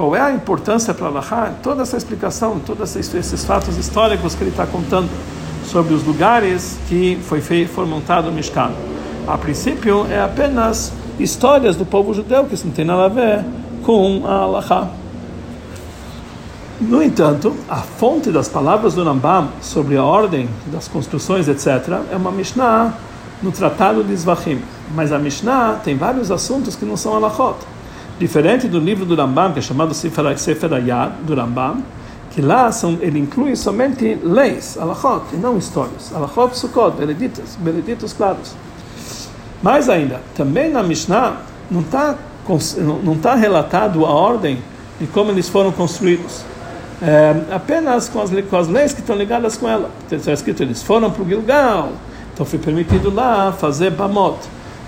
qual 0.00 0.16
é 0.16 0.20
a 0.22 0.32
importância 0.32 0.94
para 0.94 1.08
Allah, 1.08 1.54
toda 1.62 1.82
essa 1.82 1.94
explicação, 1.94 2.58
todos 2.58 2.96
esses, 2.96 3.44
fatos 3.44 3.76
históricos 3.76 4.34
que 4.34 4.42
ele 4.42 4.50
está 4.50 4.66
contando 4.66 5.10
sobre 5.66 5.92
os 5.92 6.02
lugares 6.04 6.78
que 6.88 7.18
foi 7.22 7.42
feito, 7.42 7.70
foi 7.70 7.84
montado 7.84 8.30
o 8.30 8.32
Mishkan. 8.32 8.70
A 9.26 9.36
princípio, 9.36 10.06
é 10.10 10.18
apenas 10.18 10.90
histórias 11.18 11.76
do 11.76 11.84
povo 11.84 12.14
judeu, 12.14 12.46
que 12.46 12.54
isso 12.54 12.66
não 12.66 12.72
tem 12.72 12.84
nada 12.84 13.04
a 13.04 13.08
ver 13.08 13.44
com 13.84 14.22
a 14.24 14.36
Allah. 14.36 14.90
No 16.80 17.02
entanto, 17.02 17.54
a 17.68 17.76
fonte 17.76 18.30
das 18.30 18.48
palavras 18.48 18.94
do 18.94 19.04
Rambam 19.04 19.50
sobre 19.60 19.98
a 19.98 20.02
ordem 20.02 20.48
das 20.72 20.88
construções, 20.88 21.46
etc., 21.46 22.00
é 22.10 22.16
uma 22.16 22.32
Mishnah 22.32 22.94
no 23.42 23.52
Tratado 23.52 24.02
de 24.02 24.16
Zvachim. 24.16 24.62
Mas 24.94 25.12
a 25.12 25.18
Mishnah 25.18 25.80
tem 25.84 25.94
vários 25.94 26.30
assuntos 26.30 26.74
que 26.74 26.86
não 26.86 26.96
são 26.96 27.14
alachot. 27.14 27.56
Diferente 28.18 28.66
do 28.66 28.78
livro 28.80 29.04
do 29.04 29.14
Rambam, 29.14 29.52
que 29.52 29.58
é 29.58 29.62
chamado 29.62 29.92
Sefer 29.92 30.72
Ayad, 30.72 31.12
do 31.22 31.34
Rambam, 31.34 31.82
que 32.30 32.40
lá 32.40 32.72
são, 32.72 32.96
ele 33.02 33.18
inclui 33.18 33.56
somente 33.56 34.18
leis, 34.22 34.78
alachot, 34.80 35.24
e 35.34 35.36
não 35.36 35.58
histórias. 35.58 36.14
Alachot, 36.14 36.56
sukkot, 36.56 36.96
beneditos, 36.96 37.56
beneditos 37.56 38.14
claros. 38.14 38.54
Mais 39.62 39.90
ainda, 39.90 40.22
também 40.34 40.70
na 40.70 40.82
Mishnah 40.82 41.42
não 41.70 41.82
está 41.82 42.16
não 43.04 43.12
está 43.12 43.36
relatado 43.36 44.04
a 44.04 44.10
ordem 44.10 44.58
de 44.98 45.06
como 45.06 45.30
eles 45.30 45.48
foram 45.48 45.70
construídos. 45.70 46.42
É, 47.02 47.54
apenas 47.54 48.08
com 48.08 48.20
as, 48.20 48.30
com 48.30 48.56
as 48.56 48.68
leis 48.68 48.92
que 48.92 49.00
estão 49.00 49.16
ligadas 49.16 49.56
com 49.56 49.68
ela. 49.68 49.90
Está 50.10 50.32
escrito, 50.32 50.62
eles 50.62 50.82
foram 50.82 51.10
para 51.10 51.22
o 51.22 51.26
Gilgal, 51.26 51.92
então 52.32 52.44
foi 52.44 52.58
permitido 52.58 53.12
lá 53.12 53.52
fazer 53.52 53.90
bamot, 53.90 54.38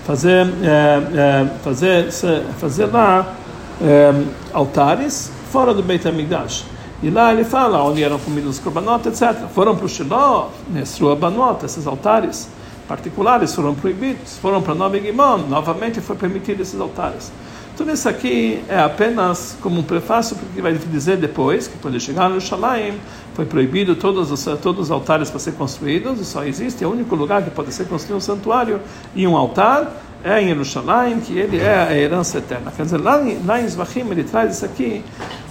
fazer, 0.05 0.47
é, 0.63 1.03
é, 1.15 1.47
fazer, 1.63 2.11
fazer 2.59 2.87
lá 2.87 3.35
é, 3.81 4.13
altares 4.53 5.31
fora 5.51 5.73
do 5.73 5.83
Beit 5.83 6.07
HaMikdash. 6.07 6.67
E 7.03 7.11
lá 7.11 7.33
ele 7.33 7.45
fala 7.45 7.83
onde 7.83 8.03
eram 8.03 8.19
comidos 8.19 8.57
os 8.57 8.59
korbanot, 8.61 9.09
etc. 9.09 9.49
Foram 9.53 9.75
para 9.75 9.87
o 9.87 9.89
Shiloh, 9.89 10.53
Nesrua 10.69 11.17
Banot, 11.17 11.65
esses 11.65 11.85
altares 11.85 12.49
particulares 12.87 13.55
foram 13.55 13.75
proibidos. 13.75 14.39
Foram 14.39 14.63
para 14.63 14.75
Nove 14.75 15.01
Gimon, 15.01 15.39
novamente 15.49 16.01
foi 16.01 16.15
permitido 16.15 16.61
esses 16.61 16.81
altares. 16.81 17.33
Tudo 17.77 17.91
isso 17.91 18.07
aqui 18.07 18.63
é 18.69 18.79
apenas 18.79 19.57
como 19.63 19.81
um 19.81 19.83
prefácio, 19.83 20.37
porque 20.37 20.61
vai 20.61 20.75
dizer 20.75 21.17
depois 21.17 21.67
que 21.67 21.79
quando 21.79 21.99
chegar 21.99 22.29
no 22.29 22.39
Jerusalém 22.39 22.95
foi 23.35 23.47
proibido 23.47 23.97
todos 23.97 24.31
os, 24.31 24.45
todos 24.61 24.87
os 24.87 24.91
altares 24.91 25.31
para 25.31 25.39
ser 25.39 25.53
construídos, 25.53 26.21
e 26.21 26.25
só 26.25 26.45
existe, 26.45 26.85
é 26.85 26.87
o 26.87 26.91
único 26.91 27.15
lugar 27.17 27.43
que 27.43 27.51
pode 27.51 27.73
ser 27.73 27.87
construído 27.87 28.19
um 28.19 28.21
santuário 28.21 28.79
e 29.15 29.27
um 29.27 29.35
altar, 29.35 29.91
é 30.23 30.41
em 30.41 30.49
Jerusalém, 30.49 31.19
que 31.21 31.37
ele 31.37 31.59
é 31.59 31.75
a 31.75 31.97
herança 31.97 32.39
eterna. 32.39 32.71
Quer 32.77 32.83
dizer, 32.83 32.99
lá, 32.99 33.19
lá 33.45 33.61
em 33.61 33.67
Zvachim 33.67 34.01
ele 34.11 34.23
traz 34.23 34.57
isso 34.57 34.67
aqui, 34.67 35.03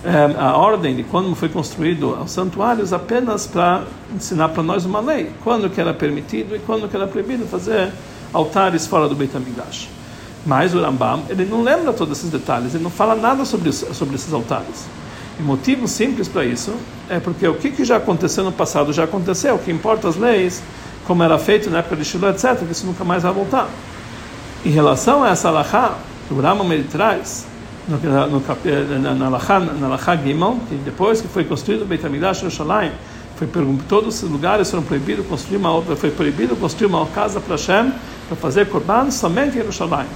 é, 0.05 0.39
a 0.39 0.55
ordem 0.55 0.95
de 0.95 1.03
quando 1.03 1.35
foi 1.35 1.49
construído 1.49 2.13
os 2.21 2.31
santuários, 2.31 2.93
apenas 2.93 3.47
para 3.47 3.83
ensinar 4.15 4.49
para 4.49 4.61
nós 4.61 4.85
uma 4.85 4.99
lei, 4.99 5.31
quando 5.43 5.69
que 5.71 5.81
era 5.81 5.93
permitido 5.93 6.55
e 6.55 6.59
quando 6.59 6.87
que 6.87 6.95
era 6.95 7.07
proibido 7.07 7.45
fazer 7.47 7.91
altares 8.31 8.85
fora 8.85 9.09
do 9.09 9.15
Beit 9.15 9.35
HaMikdash. 9.35 10.00
Mas 10.45 10.73
o 10.73 10.81
Rambam, 10.81 11.23
ele 11.29 11.45
não 11.45 11.61
lembra 11.61 11.93
todos 11.93 12.17
esses 12.17 12.29
detalhes, 12.29 12.73
ele 12.73 12.83
não 12.83 12.89
fala 12.89 13.15
nada 13.15 13.45
sobre, 13.45 13.71
sobre 13.71 14.15
esses 14.15 14.33
altares. 14.33 14.85
E 15.39 15.43
motivo 15.43 15.87
simples 15.87 16.27
para 16.27 16.43
isso 16.45 16.73
é 17.09 17.19
porque 17.19 17.47
o 17.47 17.55
que, 17.55 17.71
que 17.71 17.85
já 17.85 17.97
aconteceu 17.97 18.43
no 18.43 18.51
passado 18.51 18.91
já 18.91 19.03
aconteceu, 19.03 19.55
o 19.55 19.59
que 19.59 19.71
importa 19.71 20.07
as 20.07 20.15
leis, 20.15 20.61
como 21.05 21.23
era 21.23 21.37
feito 21.37 21.69
na 21.69 21.79
época 21.79 21.95
de 21.95 22.05
Shiloh, 22.05 22.29
etc., 22.29 22.57
que 22.57 22.71
isso 22.71 22.85
nunca 22.85 23.03
mais 23.03 23.23
vai 23.23 23.31
voltar. 23.31 23.67
Em 24.65 24.69
relação 24.69 25.23
a 25.23 25.29
essa 25.29 25.49
alahá, 25.49 25.95
o 26.29 26.39
Rambam 26.39 26.71
ele 26.73 26.87
traz, 26.91 27.45
no, 27.87 27.97
no, 27.97 28.43
na, 28.99 29.15
na, 29.15 29.25
alahá, 29.27 29.59
na 29.59 30.15
Gimel, 30.15 30.59
que 30.67 30.75
depois 30.75 31.21
que 31.21 31.27
foi 31.27 31.43
construído 31.43 31.83
o 31.83 31.85
Beit 31.85 32.05
HaMikdash 32.05 32.39
Yerushalayim, 32.39 32.91
foi 33.35 33.47
todos 33.89 34.21
os 34.21 34.29
lugares 34.29 34.69
foram 34.69 34.83
proibidos 34.83 35.25
construir 35.25 35.57
uma 35.57 35.81
foi 35.95 36.11
proibido 36.11 36.55
construir 36.55 36.87
uma 36.87 37.07
casa 37.07 37.39
para 37.39 37.55
Hashem 37.55 37.91
para 38.27 38.37
fazer 38.37 38.69
korban 38.69 39.09
somente 39.09 39.55
em 39.55 39.61
Yerushalayim. 39.61 40.07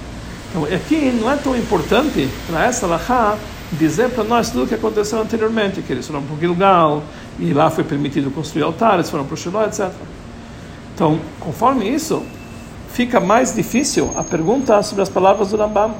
Então 0.50 0.64
aqui 0.66 1.12
não 1.20 1.32
é 1.32 1.36
tão 1.36 1.56
importante 1.56 2.30
para 2.48 2.66
essa 2.66 2.86
alahá 2.86 3.38
dizer 3.72 4.10
para 4.10 4.24
nós 4.24 4.50
tudo 4.50 4.64
o 4.64 4.68
que 4.68 4.76
aconteceu 4.76 5.20
anteriormente, 5.20 5.82
que 5.82 5.92
eles 5.92 6.06
foram 6.08 6.22
para 6.22 6.36
o 6.36 6.40
Gilgal 6.40 7.04
e 7.40 7.54
lá 7.54 7.70
foi 7.70 7.84
permitido 7.84 8.32
construir 8.32 8.64
altares, 8.64 9.10
foram 9.10 9.26
para 9.26 9.34
o 9.34 9.38
Shiloh, 9.38 9.64
etc. 9.66 9.90
Então, 10.94 11.20
conforme 11.40 11.90
isso, 11.90 12.24
fica 12.90 13.20
mais 13.20 13.54
difícil 13.54 14.12
a 14.16 14.24
pergunta 14.24 14.82
sobre 14.82 15.02
as 15.02 15.10
palavras 15.10 15.50
do 15.50 15.58
Rambam. 15.58 15.94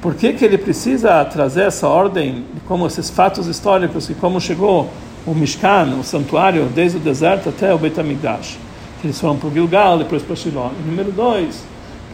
Por 0.00 0.14
que, 0.14 0.32
que 0.32 0.44
ele 0.44 0.58
precisa 0.58 1.24
trazer 1.24 1.62
essa 1.62 1.88
ordem, 1.88 2.44
como 2.66 2.86
esses 2.86 3.10
fatos 3.10 3.46
históricos, 3.46 4.08
e 4.08 4.14
como 4.14 4.40
chegou 4.40 4.90
o 5.26 5.34
Mishkan, 5.34 5.96
o 5.98 6.04
santuário, 6.04 6.66
desde 6.74 6.98
o 6.98 7.00
deserto 7.00 7.48
até 7.48 7.74
o 7.74 7.78
Beit 7.78 7.98
HaMikdash? 7.98 8.58
Eles 9.02 9.20
foram 9.20 9.36
para 9.36 9.48
o 9.48 9.52
Gilgal, 9.52 9.98
depois 9.98 10.22
para 10.22 10.32
o 10.32 10.36
Shiloh. 10.36 10.72
E 10.78 10.88
número 10.88 11.12
dois, 11.12 11.62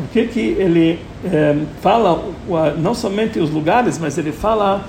por 0.01 0.09
que, 0.09 0.27
que 0.29 0.41
ele 0.41 0.99
é, 1.23 1.55
fala 1.83 2.25
não 2.79 2.95
somente 2.95 3.39
os 3.39 3.51
lugares, 3.51 3.99
mas 3.99 4.17
ele 4.17 4.33
fala 4.33 4.83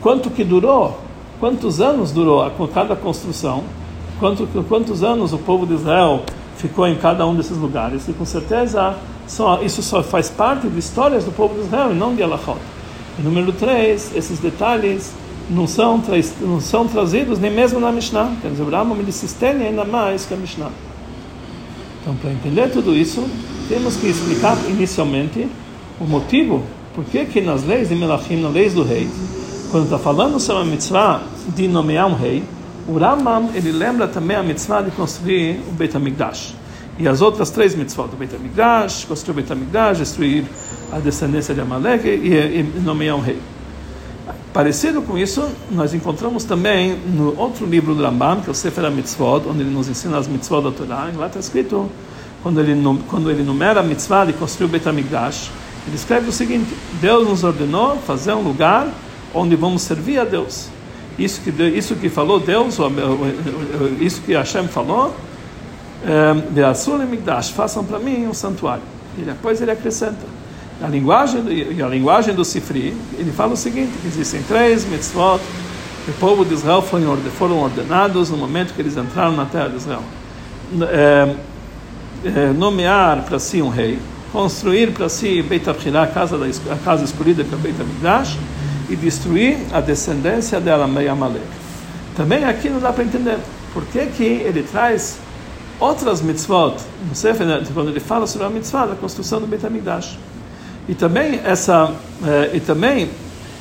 quanto 0.00 0.30
que 0.30 0.44
durou, 0.44 1.00
quantos 1.40 1.80
anos 1.80 2.12
durou 2.12 2.48
cada 2.72 2.94
construção, 2.94 3.64
quanto, 4.20 4.46
quantos 4.68 5.02
anos 5.02 5.32
o 5.32 5.38
povo 5.38 5.66
de 5.66 5.74
Israel 5.74 6.22
ficou 6.56 6.86
em 6.86 6.94
cada 6.94 7.26
um 7.26 7.34
desses 7.34 7.56
lugares. 7.56 8.06
E 8.06 8.12
com 8.12 8.24
certeza 8.24 8.94
só, 9.26 9.60
isso 9.62 9.82
só 9.82 10.00
faz 10.00 10.30
parte 10.30 10.68
de 10.68 10.78
histórias 10.78 11.24
do 11.24 11.32
povo 11.32 11.54
de 11.54 11.62
Israel 11.62 11.90
e 11.90 11.94
não 11.96 12.14
de 12.14 12.22
Alachot. 12.22 12.58
Número 13.18 13.52
3, 13.52 14.14
esses 14.14 14.38
detalhes 14.38 15.12
não 15.50 15.66
são, 15.66 16.00
não 16.40 16.60
são 16.60 16.86
trazidos 16.86 17.40
nem 17.40 17.50
mesmo 17.50 17.80
na 17.80 17.90
Mishnah. 17.90 18.30
Quer 18.40 18.50
dizer, 18.52 18.62
o 18.62 18.70
Rambam 18.70 18.96
ele 18.98 19.10
se 19.10 19.26
estende 19.26 19.64
ainda 19.64 19.84
mais 19.84 20.24
que 20.24 20.34
a 20.34 20.36
Mishnah. 20.36 20.70
Então, 22.00 22.14
para 22.16 22.30
entender 22.30 22.70
tudo 22.70 22.94
isso, 22.94 23.24
temos 23.72 23.96
que 23.96 24.06
explicar 24.06 24.58
inicialmente 24.68 25.48
o 25.98 26.04
motivo 26.04 26.62
por 26.94 27.06
que 27.06 27.24
que 27.24 27.40
nas 27.40 27.64
leis 27.64 27.88
de 27.88 27.94
Melachim, 27.94 28.36
nas 28.36 28.52
leis 28.52 28.74
do 28.74 28.82
rei, 28.82 29.08
quando 29.70 29.84
está 29.84 29.98
falando 29.98 30.38
sobre 30.38 30.60
a 30.60 30.64
mitzvah 30.66 31.22
de 31.56 31.66
nomear 31.68 32.06
um 32.06 32.14
rei, 32.14 32.44
o 32.86 32.98
Rambam, 32.98 33.48
ele 33.54 33.72
lembra 33.72 34.06
também 34.06 34.36
a 34.36 34.42
mitzvah 34.42 34.82
de 34.82 34.90
construir 34.90 35.58
o 35.70 35.72
Beit 35.72 35.96
HaMikdash. 35.96 36.54
E 36.98 37.08
as 37.08 37.22
outras 37.22 37.48
três 37.48 37.74
mitzvot 37.74 38.08
do 38.08 38.16
Beit 38.18 38.36
HaMikdash, 38.36 39.06
construir 39.06 39.32
o 39.32 39.36
Beit 39.36 39.50
HaMikdash, 39.50 39.96
destruir 39.96 40.44
a 40.92 40.98
descendência 40.98 41.54
de 41.54 41.62
Amalek 41.62 42.06
e, 42.06 42.10
e, 42.10 42.80
nomear 42.84 43.16
um 43.16 43.20
rei. 43.20 43.38
Parecido 44.52 45.00
com 45.00 45.16
isso, 45.16 45.48
nós 45.70 45.94
encontramos 45.94 46.44
também 46.44 46.94
no 47.06 47.40
outro 47.40 47.64
livro 47.64 47.94
do 47.94 48.02
Rambam, 48.02 48.42
que 48.42 48.48
é 48.48 48.52
o 48.52 48.54
Sefer 48.54 48.84
HaMitzvot, 48.84 49.48
onde 49.48 49.62
ele 49.62 49.70
nos 49.70 49.88
ensina 49.88 50.18
as 50.18 50.28
mitzvot 50.28 50.60
da 50.60 50.70
Torá, 50.70 51.08
e 51.10 51.16
lá 51.16 51.28
está 51.28 51.40
escrito, 51.40 51.90
quando 52.42 52.60
ele, 52.60 52.74
quando 53.08 53.30
ele 53.30 53.42
numera 53.42 53.80
a 53.80 53.82
mitzvah 53.82 54.24
de 54.24 54.32
construir 54.32 54.66
o 54.66 54.68
Beit 54.68 54.86
ele 54.86 55.96
escreve 55.96 56.28
o 56.28 56.32
seguinte, 56.32 56.74
Deus 57.00 57.28
nos 57.28 57.42
ordenou 57.42 57.96
fazer 57.96 58.32
um 58.34 58.42
lugar 58.42 58.88
onde 59.34 59.56
vamos 59.56 59.82
servir 59.82 60.18
a 60.18 60.24
Deus 60.24 60.68
isso 61.18 61.40
que 61.40 61.50
isso 61.50 61.94
que 61.96 62.08
falou 62.08 62.40
Deus, 62.40 62.78
isso 64.00 64.20
que 64.22 64.34
Hashem 64.34 64.68
falou, 64.68 65.14
de 66.50 66.60
eh, 66.60 66.64
Asur 66.64 67.00
e 67.00 67.06
Migdash, 67.06 67.50
façam 67.50 67.84
para 67.84 67.98
mim 67.98 68.26
um 68.26 68.34
santuário. 68.34 68.82
E 69.18 69.22
depois 69.22 69.60
ele 69.60 69.70
acrescenta. 69.70 70.42
A 70.82 70.88
linguagem, 70.88 71.42
e 71.48 71.82
a 71.82 71.86
linguagem 71.86 72.34
do 72.34 72.44
Sifri, 72.44 72.96
ele 73.18 73.30
fala 73.30 73.52
o 73.52 73.56
seguinte: 73.56 73.92
existem 74.06 74.42
três 74.42 74.84
mitzvot 74.84 75.40
que 76.04 76.10
o 76.10 76.14
povo 76.14 76.44
de 76.44 76.54
Israel 76.54 76.82
foram 76.82 77.60
ordenados 77.60 78.30
no 78.30 78.36
momento 78.36 78.74
que 78.74 78.80
eles 78.80 78.96
entraram 78.96 79.32
na 79.32 79.44
terra 79.44 79.68
de 79.68 79.76
Israel. 79.76 80.02
É, 80.90 81.36
nomear 82.56 83.24
para 83.24 83.38
si 83.38 83.60
um 83.60 83.68
rei, 83.68 83.98
construir 84.32 84.92
para 84.92 85.08
si 85.08 85.42
Beit 85.42 85.68
a 85.68 86.06
casa, 86.06 86.38
da, 86.38 86.46
a 86.46 86.76
casa 86.76 87.04
escolhida 87.04 87.44
que 87.44 87.54
é 87.54 87.58
Beit 87.58 87.80
HaMikdash, 87.80 88.38
e 88.88 88.96
destruir 88.96 89.58
a 89.72 89.80
descendência 89.80 90.60
dela, 90.60 90.84
Amalek. 90.84 91.44
Também 92.16 92.44
aqui 92.44 92.68
não 92.68 92.80
dá 92.80 92.92
para 92.92 93.04
entender 93.04 93.38
por 93.72 93.84
que, 93.86 94.06
que 94.06 94.24
ele 94.24 94.62
traz 94.62 95.18
outras 95.80 96.20
mitzvot, 96.20 96.76
no 97.08 97.14
Sefer, 97.14 97.46
quando 97.72 97.88
ele 97.88 98.00
fala 98.00 98.26
sobre 98.26 98.46
a 98.46 98.50
mitzvah 98.50 98.86
da 98.86 98.94
construção 98.94 99.40
do 99.40 99.46
Beit 99.46 99.64
HaMikdash. 99.64 100.18
E 100.88 100.94
também, 100.94 101.40
essa, 101.44 101.94
eh, 102.26 102.50
e 102.54 102.60
também 102.60 103.08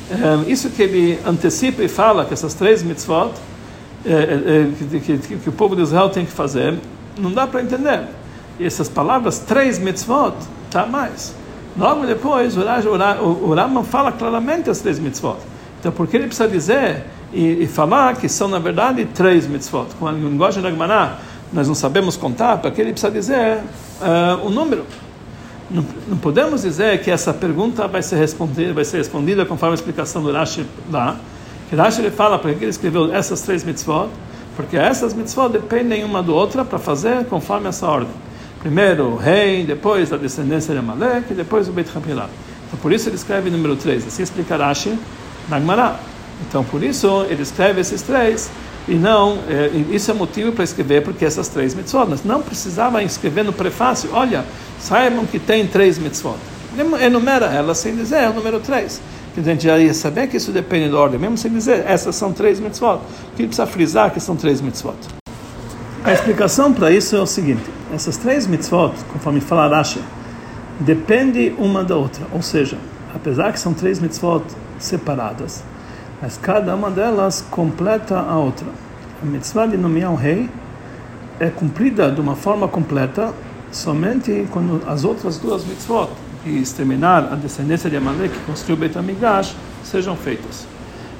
eh, 0.09 0.15
isso 0.47 0.69
que 0.69 0.81
ele 0.81 1.19
antecipa 1.25 1.83
e 1.83 1.87
fala, 1.87 2.25
que 2.25 2.33
essas 2.33 2.53
três 2.53 2.83
mitzvot 2.83 3.31
eh, 4.05 4.67
que, 4.77 4.99
que, 4.99 5.37
que, 5.37 5.49
o 5.49 5.51
povo 5.51 5.75
de 5.75 5.83
Israel 5.83 6.09
tem 6.09 6.25
que 6.25 6.31
fazer, 6.31 6.75
não 7.17 7.31
dá 7.31 7.45
para 7.45 7.61
entender. 7.61 8.01
Essas 8.63 8.87
palavras, 8.87 9.39
três 9.39 9.79
mitzvot, 9.79 10.33
tá 10.69 10.85
mais. 10.85 11.33
Logo 11.77 12.05
depois, 12.05 12.55
o 12.57 13.53
Rambam 13.53 13.83
fala 13.83 14.11
claramente 14.11 14.69
as 14.69 14.79
três 14.79 14.99
mitzvot. 14.99 15.37
Então, 15.79 15.91
por 15.91 16.07
que 16.07 16.17
ele 16.17 16.27
precisa 16.27 16.47
dizer 16.47 17.05
e, 17.33 17.63
e 17.63 17.67
falar 17.67 18.15
que 18.17 18.27
são, 18.29 18.47
na 18.47 18.59
verdade, 18.59 19.05
três 19.05 19.47
mitzvot? 19.47 19.87
Com 19.99 20.07
a 20.07 20.11
linguagem 20.11 20.61
da 20.61 20.69
Gemara, 20.69 21.17
nós 21.51 21.67
não 21.67 21.75
sabemos 21.75 22.15
contar, 22.15 22.57
para 22.57 22.71
que 22.71 22.79
ele 22.79 22.91
precisa 22.91 23.11
dizer 23.11 23.59
uh, 24.01 24.45
o 24.45 24.49
número. 24.49 24.85
Não, 25.69 25.85
não, 26.07 26.17
podemos 26.17 26.61
dizer 26.63 27.01
que 27.01 27.09
essa 27.09 27.33
pergunta 27.33 27.87
vai 27.87 28.03
ser 28.03 28.17
respondida, 28.17 28.73
vai 28.73 28.85
ser 28.85 28.97
respondida 28.97 29.45
conforme 29.45 29.73
a 29.73 29.75
explicação 29.75 30.21
do 30.21 30.31
Rashi 30.31 30.65
lá. 30.91 31.15
Que 31.69 31.75
Rashi 31.75 32.01
ele 32.01 32.11
fala 32.11 32.37
para 32.37 32.53
que 32.53 32.63
ele 32.63 32.71
escreveu 32.71 33.13
essas 33.13 33.41
três 33.41 33.63
mitzvot, 33.63 34.09
porque 34.55 34.75
essas 34.75 35.13
mitzvot 35.13 35.49
dependem 35.49 36.03
uma 36.03 36.21
da 36.21 36.33
outra 36.33 36.65
para 36.65 36.77
fazer 36.77 37.25
conforme 37.25 37.69
essa 37.69 37.87
ordem. 37.87 38.13
Primeiro 38.61 39.05
o 39.05 39.17
rei, 39.17 39.65
depois 39.65 40.13
a 40.13 40.17
descendência 40.17 40.71
de 40.71 40.79
Amalek, 40.79 41.31
e 41.31 41.33
depois 41.33 41.67
o 41.67 41.71
Beit 41.71 41.89
Hamilah. 41.95 42.29
Então 42.67 42.79
por 42.79 42.93
isso 42.93 43.09
ele 43.09 43.15
escreve 43.15 43.49
número 43.49 43.75
3. 43.75 44.05
Assim 44.05 44.21
explica 44.21 44.55
Rashi 44.55 44.97
na 45.49 45.59
Gemara. 45.59 45.99
Então 46.47 46.63
por 46.63 46.83
isso 46.83 47.25
ele 47.27 47.41
escreve 47.41 47.81
esses 47.81 48.03
três. 48.03 48.51
E 48.87 48.93
não, 48.93 49.39
é, 49.49 49.71
isso 49.91 50.11
é 50.11 50.13
motivo 50.13 50.51
para 50.51 50.63
escrever, 50.63 51.03
porque 51.03 51.25
essas 51.25 51.47
três 51.47 51.73
mitzvot. 51.73 52.05
Mas 52.07 52.23
não 52.23 52.41
precisava 52.41 53.03
escrever 53.03 53.43
no 53.43 53.53
prefácio, 53.53 54.09
olha, 54.13 54.45
saibam 54.79 55.25
que 55.25 55.39
tem 55.39 55.65
três 55.65 55.97
mitzvot. 55.97 56.37
Enumera 57.01 57.47
elas 57.47 57.79
sem 57.79 57.95
dizer 57.95 58.17
é 58.17 58.29
o 58.29 58.33
número 58.33 58.59
três. 58.59 59.01
que 59.33 59.39
a 59.39 59.43
gente 59.43 59.63
já 59.63 59.77
ia 59.77 59.93
saber 59.93 60.27
que 60.27 60.37
isso 60.37 60.51
depende 60.51 60.91
da 60.91 60.99
ordem, 60.99 61.19
mesmo 61.19 61.37
sem 61.37 61.51
dizer 61.51 61.83
essas 61.87 62.15
são 62.15 62.31
três 62.31 62.59
mitzvot. 62.59 62.99
O 63.33 63.35
que 63.35 63.47
precisa 63.47 63.65
frisar 63.65 64.11
que 64.11 64.19
são 64.19 64.35
três 64.35 64.61
mitzvot. 64.61 64.95
A 66.03 66.13
explicação 66.13 66.73
para 66.73 66.91
isso 66.91 67.15
é 67.15 67.19
o 67.19 67.25
seguinte: 67.25 67.80
essas 67.93 68.17
três 68.17 68.47
mitzvot, 68.47 68.93
conforme 69.11 69.41
fala 69.41 69.67
Rashi, 69.67 70.01
depende 70.79 71.53
uma 71.57 71.83
da 71.83 71.95
outra. 71.95 72.25
Ou 72.33 72.41
seja, 72.41 72.77
apesar 73.13 73.51
que 73.51 73.59
são 73.59 73.73
três 73.73 73.99
mitzvot 73.99 74.43
separadas, 74.79 75.63
mas 76.21 76.37
cada 76.37 76.75
uma 76.75 76.89
delas 76.89 77.45
completa 77.49 78.19
a 78.19 78.37
outra. 78.37 78.67
A 79.21 79.25
mitzvah 79.25 79.65
de 79.65 79.77
nomear 79.77 80.11
um 80.11 80.15
rei 80.15 80.49
é 81.39 81.49
cumprida 81.49 82.11
de 82.11 82.21
uma 82.21 82.35
forma 82.35 82.67
completa 82.67 83.33
somente 83.71 84.47
quando 84.51 84.81
as 84.87 85.03
outras 85.03 85.37
duas 85.37 85.65
mitzvot, 85.65 86.09
de 86.43 86.57
exterminar 86.57 87.31
a 87.31 87.35
descendência 87.35 87.89
de 87.89 87.97
Amalek 87.97 88.33
que 88.33 88.45
construiu 88.45 88.77
Beit 88.77 88.97
HaMikdash, 88.97 89.55
sejam 89.83 90.15
feitas. 90.15 90.67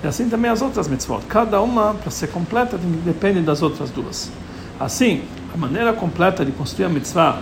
E 0.04 0.08
assim 0.08 0.28
também 0.30 0.50
as 0.50 0.62
outras 0.62 0.88
mitzvot. 0.88 1.22
Cada 1.28 1.62
uma, 1.62 1.94
para 1.94 2.10
ser 2.10 2.28
completa, 2.28 2.80
depende 3.06 3.42
das 3.42 3.62
outras 3.62 3.90
duas. 3.90 4.32
Assim, 4.80 5.24
a 5.54 5.58
maneira 5.58 5.94
completa 5.94 6.46
de 6.46 6.52
construir 6.52 6.86
a 6.86 6.90
mitzvah, 6.90 7.42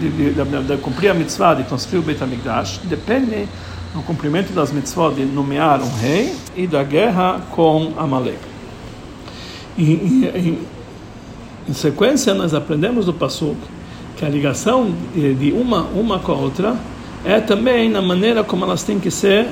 de, 0.00 0.08
de, 0.08 0.30
de, 0.30 0.62
de 0.62 0.76
cumprir 0.78 1.10
a 1.10 1.14
mitzvah 1.14 1.54
de 1.54 1.64
construir 1.64 2.00
o 2.00 2.02
Beit 2.02 2.22
HaMikdash, 2.22 2.80
depende 2.84 3.48
do 3.94 4.02
cumprimento 4.02 4.52
das 4.52 4.72
mitzvot 4.72 5.14
de 5.14 5.24
nomear 5.24 5.80
um 5.80 5.94
rei 5.98 6.34
e 6.56 6.66
da 6.66 6.82
guerra 6.82 7.40
com 7.50 7.92
Amalek. 7.96 8.38
Em, 9.78 10.58
em 11.68 11.72
sequência, 11.72 12.34
nós 12.34 12.52
aprendemos 12.54 13.06
do 13.06 13.12
Passuk 13.12 13.56
que 14.16 14.24
a 14.24 14.28
ligação 14.28 14.92
de 15.14 15.52
uma, 15.52 15.82
uma 15.94 16.18
com 16.18 16.32
a 16.32 16.36
outra 16.36 16.76
é 17.24 17.40
também 17.40 17.90
na 17.90 18.00
maneira 18.00 18.42
como 18.42 18.64
elas 18.64 18.82
têm 18.82 18.98
que 18.98 19.10
ser 19.10 19.46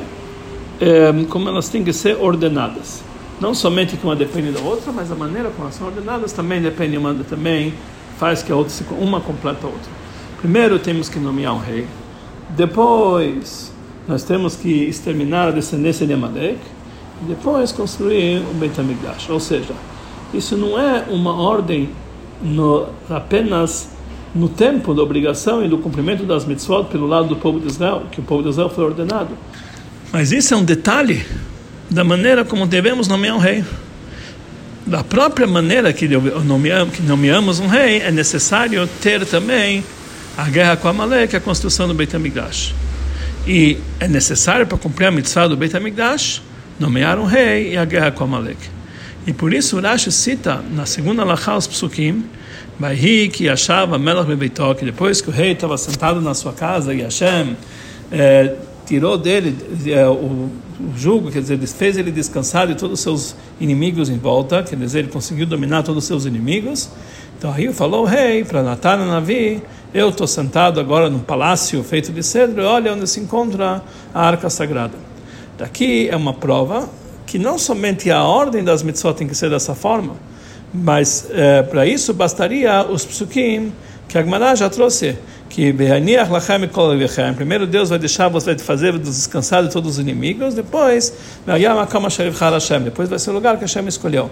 é, 0.81 1.13
como 1.29 1.49
elas 1.49 1.69
têm 1.69 1.85
que 1.85 1.93
ser 1.93 2.17
ordenadas 2.17 3.03
não 3.41 3.55
somente 3.55 3.97
que 3.97 4.05
uma 4.05 4.17
depende 4.17 4.53
da 4.53 4.61
outra 4.61 4.93
mas 4.93 5.11
a 5.11 5.15
maneira 5.15 5.51
como 5.51 5.65
elas 5.65 5.75
são 5.75 5.87
ordenadas 5.87 6.33
também 6.33 6.61
depende 6.61 6.97
uma 6.97 7.15
também 7.29 7.75
faz 8.19 8.43
que 8.43 8.53
a 8.53 8.57
outra 8.57 8.75
uma 9.01 9.21
completa 9.21 9.67
a 9.67 9.71
outra. 9.71 9.91
Primeiro 10.41 10.79
temos 10.79 11.09
que 11.09 11.19
nomear 11.19 11.55
um 11.55 11.59
rei. 11.59 11.87
Depois 12.51 13.73
nós 14.07 14.23
temos 14.23 14.57
que 14.57 14.69
exterminar 14.85 15.49
a 15.49 15.51
descendência 15.51 16.07
de 16.07 16.13
Amalek. 16.13 16.59
E 17.23 17.27
depois 17.27 17.73
construir 17.73 18.41
o 18.41 18.55
Beit 18.55 18.79
HaMikdash. 18.79 19.31
Ou 19.31 19.41
seja 19.41 19.73
isso 20.33 20.57
não 20.57 20.79
é 20.79 21.05
uma 21.09 21.33
ordem 21.33 21.89
no, 22.43 22.89
apenas 23.09 23.91
no 24.35 24.49
tempo 24.49 24.93
da 24.93 25.03
obrigação 25.03 25.65
e 25.65 25.69
do 25.69 25.79
cumprimento 25.79 26.25
das 26.25 26.45
mitzvot 26.45 26.85
pelo 26.85 27.07
lado 27.07 27.29
do 27.29 27.37
povo 27.37 27.61
de 27.61 27.69
Israel, 27.69 28.03
que 28.11 28.21
o 28.21 28.23
povo 28.23 28.43
de 28.43 28.49
Israel 28.49 28.69
foi 28.69 28.85
ordenado. 28.85 29.31
Mas 30.13 30.33
isso 30.33 30.53
é 30.53 30.57
um 30.57 30.65
detalhe 30.65 31.25
da 31.95 32.03
maneira 32.03 32.45
como 32.45 32.67
devemos 32.67 33.07
nomear 33.07 33.37
um 33.37 33.39
rei. 33.39 33.65
Da 34.85 35.05
própria 35.05 35.47
maneira 35.47 35.93
que 35.93 36.09
nomeamos, 36.09 36.95
que 36.97 37.03
nomeamos 37.03 37.61
um 37.61 37.69
rei, 37.69 38.01
é 38.01 38.11
necessário 38.11 38.87
ter 39.01 39.25
também 39.25 39.83
a 40.37 40.45
guerra 40.51 40.77
com 40.77 40.89
Amalek, 40.89 41.37
a 41.37 41.41
construção 41.41 41.87
do 41.87 41.95
Beit 41.95 42.15
HaMikdash. 42.15 42.75
E 43.47 43.79
é 44.01 44.09
necessário 44.09 44.67
para 44.67 44.77
cumprir 44.77 45.07
a 45.07 45.11
mitzvah 45.13 45.47
do 45.47 45.57
Beit 45.57 45.75
HaMikdash, 45.75 46.43
nomear 46.81 47.17
um 47.19 47.25
rei 47.25 47.73
e 47.73 47.77
a 47.77 47.85
guerra 47.85 48.11
com 48.11 48.25
Amalek. 48.25 48.59
E 49.25 49.33
por 49.33 49.55
isso 49.55 49.81
Rashi 49.81 50.11
cita 50.11 50.63
na 50.73 50.85
segunda 50.85 51.25
Lachá 51.25 51.57
os 51.57 51.67
Psukim, 51.67 52.25
Vai 52.77 52.97
que 53.33 53.49
achava 53.49 54.01
Melach 54.01 54.27
Bebeitó, 54.27 54.75
que 54.75 54.85
depois 54.85 55.21
que 55.21 55.31
o 55.31 55.33
rei 55.33 55.53
estava 55.53 55.79
sentado 55.79 56.21
na 56.21 56.35
sua 56.35 56.53
casa 56.53 56.93
e 56.93 57.03
Hashem 57.03 57.57
é, 58.11 58.57
tirou 58.85 59.17
dele 59.17 59.57
o, 60.09 60.13
o 60.13 60.53
jugo, 60.97 61.31
quer 61.31 61.41
dizer, 61.41 61.59
fez 61.67 61.97
ele 61.97 62.11
descansar 62.11 62.67
de 62.67 62.75
todos 62.75 62.99
os 62.99 63.01
seus 63.01 63.37
inimigos 63.61 64.09
em 64.09 64.19
volta, 64.19 64.63
quer 64.63 64.77
dizer, 64.77 65.01
ele 65.01 65.09
conseguiu 65.09 65.47
dominar 65.47 65.83
todos 65.83 66.05
os 66.05 66.09
seus 66.09 66.25
inimigos. 66.25 66.91
Então 67.39 67.53
aí 67.53 67.73
falou 67.73 68.03
o 68.03 68.07
rei 68.07 68.45
para 68.45 68.63
Natan 68.63 69.07
Navi, 69.07 69.63
eu 69.93 70.09
estou 70.09 70.27
sentado 70.27 70.81
agora 70.81 71.09
num 71.11 71.21
palácio 71.21 71.83
feito 71.83 72.13
de 72.13 72.23
cedro, 72.23 72.65
olha 72.65 72.93
onde 72.93 73.07
se 73.07 73.21
encontra 73.21 73.83
a 74.13 74.27
arca 74.27 74.51
sagrada. 74.51 74.95
Daqui 75.59 76.09
é 76.09 76.17
uma 76.17 76.35
prova 76.35 76.89
que 77.27 77.39
não 77.39 77.59
somente 77.59 78.11
a 78.11 78.25
ordem 78.25 78.65
das 78.65 78.83
mitzvot 78.83 79.15
tem 79.15 79.27
que 79.27 79.35
ser 79.35 79.51
dessa 79.51 79.75
forma, 79.75 80.15
mas 80.73 81.29
é, 81.31 81.63
para 81.63 81.87
isso 81.87 82.13
bastaria 82.13 82.85
os 82.85 83.05
psukim 83.05 83.73
que 84.09 84.19
a 84.19 84.23
Gemara 84.23 84.55
já 84.55 84.69
trouxe, 84.71 85.17
que 85.49 85.73
primeiro 87.35 87.67
Deus 87.67 87.91
vai 87.91 87.99
deixar 87.99 88.29
você 88.29 88.57
fazer 88.59 88.99
descansar 88.99 89.63
de 89.63 89.71
todos 89.71 89.93
os 89.93 89.99
inimigos, 89.99 90.55
depois 90.55 91.13
depois 92.85 93.09
vai 93.09 93.19
ser 93.19 93.31
o 93.31 93.33
lugar 93.33 93.57
que 93.57 93.63
Hashem 93.63 93.87
escolheu. 93.87 94.31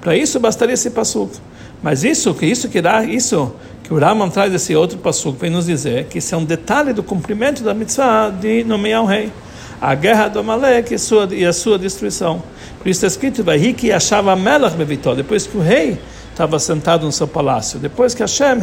Para 0.00 0.16
isso 0.16 0.38
bastaria 0.40 0.74
esse 0.74 0.90
pasuk. 0.90 1.36
Mas 1.82 2.04
isso 2.04 2.32
que 2.34 2.46
isso 2.46 2.68
que 2.68 2.80
dá 2.80 3.04
isso 3.04 3.54
que 3.82 3.92
o 3.92 3.98
Raman 3.98 4.30
traz 4.30 4.54
esse 4.54 4.74
outro 4.74 4.98
pasuk 4.98 5.38
vem 5.38 5.50
nos 5.50 5.66
dizer 5.66 6.06
que 6.06 6.18
isso 6.18 6.34
é 6.34 6.38
um 6.38 6.44
detalhe 6.44 6.92
do 6.92 7.02
cumprimento 7.02 7.62
da 7.62 7.74
mitzvah 7.74 8.30
de 8.30 8.64
nomear 8.64 9.02
um 9.02 9.06
rei 9.06 9.32
a 9.82 9.96
guerra 9.96 10.28
do 10.28 10.38
Amalek 10.38 10.94
e, 10.94 10.98
sua, 10.98 11.28
e 11.32 11.44
a 11.44 11.52
sua 11.52 11.76
destruição. 11.76 12.40
Por 12.78 12.88
isso 12.88 13.04
está 13.04 13.08
escrito, 13.08 13.42
Bevitó, 14.74 15.12
depois 15.12 15.44
que 15.44 15.56
o 15.56 15.60
rei 15.60 15.98
estava 16.32 16.58
sentado 16.58 17.04
no 17.04 17.12
seu 17.12 17.28
palácio, 17.28 17.78
depois 17.78 18.14
que 18.14 18.22
Hashem 18.22 18.58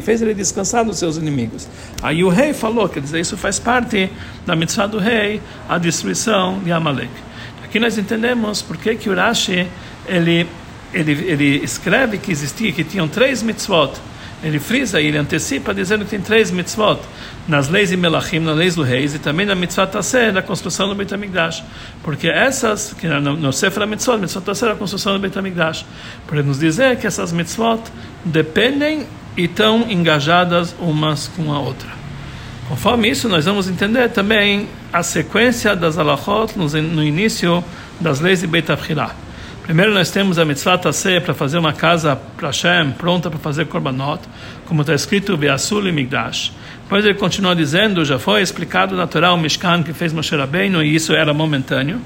fez 0.00 0.22
ele 0.22 0.32
descansar 0.32 0.84
dos 0.84 0.96
seus 0.98 1.16
inimigos. 1.16 1.68
Aí 2.00 2.22
o 2.22 2.28
rei 2.28 2.52
falou, 2.52 2.88
quer 2.88 3.00
dizer, 3.00 3.20
isso 3.20 3.36
faz 3.36 3.58
parte 3.58 4.10
da 4.46 4.54
mitzvah 4.54 4.86
do 4.86 4.98
rei, 4.98 5.42
a 5.68 5.76
destruição 5.76 6.60
de 6.60 6.72
Amalek. 6.72 7.10
Aqui 7.64 7.78
nós 7.78 7.98
entendemos 7.98 8.62
por 8.62 8.76
que 8.76 8.94
que 8.94 9.10
Urashi 9.10 9.68
ele, 10.06 10.46
ele, 10.94 11.12
ele 11.12 11.64
escreve 11.64 12.16
que 12.16 12.30
existia, 12.30 12.72
que 12.72 12.84
tinham 12.84 13.08
três 13.08 13.42
mitzvot, 13.42 13.92
ele 14.42 14.58
frisa, 14.60 15.00
ele 15.00 15.18
antecipa 15.18 15.74
dizendo 15.74 16.04
que 16.04 16.10
tem 16.10 16.20
três 16.20 16.50
mitzvot 16.50 17.00
nas 17.48 17.68
leis 17.68 17.90
de 17.90 17.96
Melachim, 17.96 18.38
nas 18.38 18.56
leis 18.56 18.74
do 18.74 18.82
reis 18.82 19.14
e 19.14 19.18
também 19.18 19.44
na 19.44 19.54
mitzvah 19.54 19.86
Tasser, 19.86 20.32
da 20.32 20.42
construção 20.42 20.88
do 20.88 20.94
Beit 20.94 21.12
HaMikdash. 21.12 21.64
Porque 22.02 22.28
essas, 22.28 22.94
que 22.94 23.08
no, 23.08 23.36
no 23.36 23.52
Sefer 23.52 23.82
HaMitzvot, 23.82 24.18
mitzvah 24.18 24.40
Tasser, 24.40 24.70
a 24.70 24.76
construção 24.76 25.14
do 25.14 25.18
Beit 25.18 25.36
HaMikdash. 25.36 25.84
Para 26.26 26.42
nos 26.42 26.58
dizer 26.58 26.96
que 26.98 27.06
essas 27.06 27.32
mitzvot 27.32 27.82
dependem 28.24 29.06
e 29.36 29.44
estão 29.44 29.86
engajadas 29.90 30.74
umas 30.78 31.28
com 31.28 31.52
a 31.52 31.58
outra. 31.58 31.88
Conforme 32.68 33.08
isso, 33.08 33.28
nós 33.28 33.44
vamos 33.46 33.68
entender 33.68 34.10
também 34.10 34.68
a 34.92 35.02
sequência 35.02 35.74
das 35.74 35.98
alachot 35.98 36.52
no 36.56 37.02
início 37.02 37.64
das 37.98 38.20
leis 38.20 38.40
de 38.40 38.46
Beit 38.46 38.70
HaBchirah. 38.70 39.27
Primeiro 39.68 39.92
nós 39.92 40.10
temos 40.10 40.38
a 40.38 40.46
mitzvah 40.46 40.78
tasseh 40.78 41.20
para 41.20 41.34
fazer 41.34 41.58
uma 41.58 41.74
casa 41.74 42.16
para 42.16 42.48
Hashem, 42.48 42.92
pronta 42.92 43.28
para 43.28 43.38
fazer 43.38 43.66
korbanot, 43.66 44.22
como 44.64 44.80
está 44.80 44.94
escrito 44.94 45.36
Beasul 45.36 45.86
e 45.86 45.92
Migdash. 45.92 46.54
Depois 46.84 47.04
ele 47.04 47.12
continua 47.12 47.54
dizendo, 47.54 48.02
já 48.02 48.18
foi 48.18 48.40
explicado 48.40 48.96
natural 48.96 49.34
o 49.34 49.38
Mishkan 49.38 49.82
que 49.82 49.92
fez 49.92 50.10
Moshe 50.10 50.34
Rabbeinu 50.34 50.82
e 50.82 50.94
isso 50.94 51.12
era 51.12 51.34
momentâneo. 51.34 52.00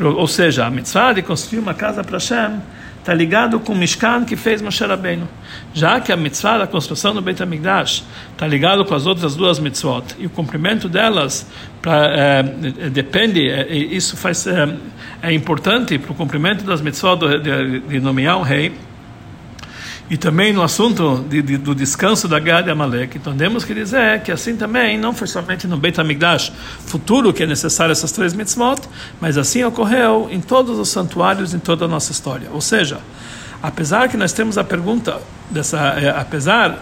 Ou 0.00 0.28
seja, 0.28 0.66
a 0.66 0.70
mitzvah 0.70 1.12
de 1.12 1.22
construir 1.22 1.58
uma 1.58 1.74
casa 1.74 2.04
para 2.04 2.18
Hashem 2.18 2.60
está 3.04 3.12
ligado 3.12 3.60
com 3.60 3.74
o 3.74 3.76
Mishkan 3.76 4.24
que 4.24 4.34
fez 4.34 4.62
Moshe 4.62 4.82
Rabbeinu. 4.82 5.28
Já 5.74 6.00
que 6.00 6.10
a 6.10 6.16
mitzvah 6.16 6.56
da 6.56 6.66
construção 6.66 7.14
do 7.14 7.20
Beit 7.20 7.42
HaMikdash 7.42 8.02
está 8.32 8.46
ligado 8.46 8.82
com 8.86 8.94
as 8.94 9.04
outras 9.04 9.36
duas 9.36 9.58
mitzvot 9.58 10.16
e 10.18 10.24
o 10.24 10.30
cumprimento 10.30 10.88
delas 10.88 11.46
pra, 11.82 12.06
é, 12.06 12.42
depende, 12.88 13.46
é, 13.46 13.70
isso 13.74 14.16
faz, 14.16 14.46
é, 14.46 14.74
é 15.22 15.32
importante 15.34 15.98
para 15.98 16.12
o 16.12 16.14
cumprimento 16.14 16.64
das 16.64 16.80
mitzvot 16.80 17.18
de, 17.18 17.40
de, 17.40 17.80
de 17.80 18.00
nomear 18.00 18.38
um 18.38 18.42
rei 18.42 18.72
e 20.10 20.16
também 20.18 20.52
no 20.52 20.62
assunto 20.62 21.24
de, 21.28 21.40
de, 21.40 21.56
do 21.56 21.74
descanso 21.74 22.28
da 22.28 22.38
guerra 22.38 22.62
de 22.62 22.70
Amalek. 22.70 23.18
Temos 23.18 23.64
que 23.64 23.72
dizer 23.72 24.22
que 24.22 24.30
assim 24.30 24.56
também 24.56 24.98
não 24.98 25.14
foi 25.14 25.26
somente 25.26 25.66
no 25.66 25.76
Beit 25.76 25.98
HaMikdash 25.98 26.52
futuro 26.86 27.32
que 27.32 27.42
é 27.42 27.46
necessário 27.46 27.92
essas 27.92 28.12
três 28.12 28.34
mitzvot, 28.34 28.82
mas 29.20 29.38
assim 29.38 29.64
ocorreu 29.64 30.28
em 30.30 30.40
todos 30.40 30.78
os 30.78 30.90
santuários 30.90 31.54
em 31.54 31.58
toda 31.58 31.86
a 31.86 31.88
nossa 31.88 32.12
história. 32.12 32.48
Ou 32.52 32.60
seja, 32.60 32.98
apesar 33.62 34.08
que 34.08 34.16
nós 34.16 34.32
temos 34.32 34.58
a 34.58 34.64
pergunta 34.64 35.20
dessa, 35.50 35.78
é, 35.98 36.10
apesar 36.10 36.78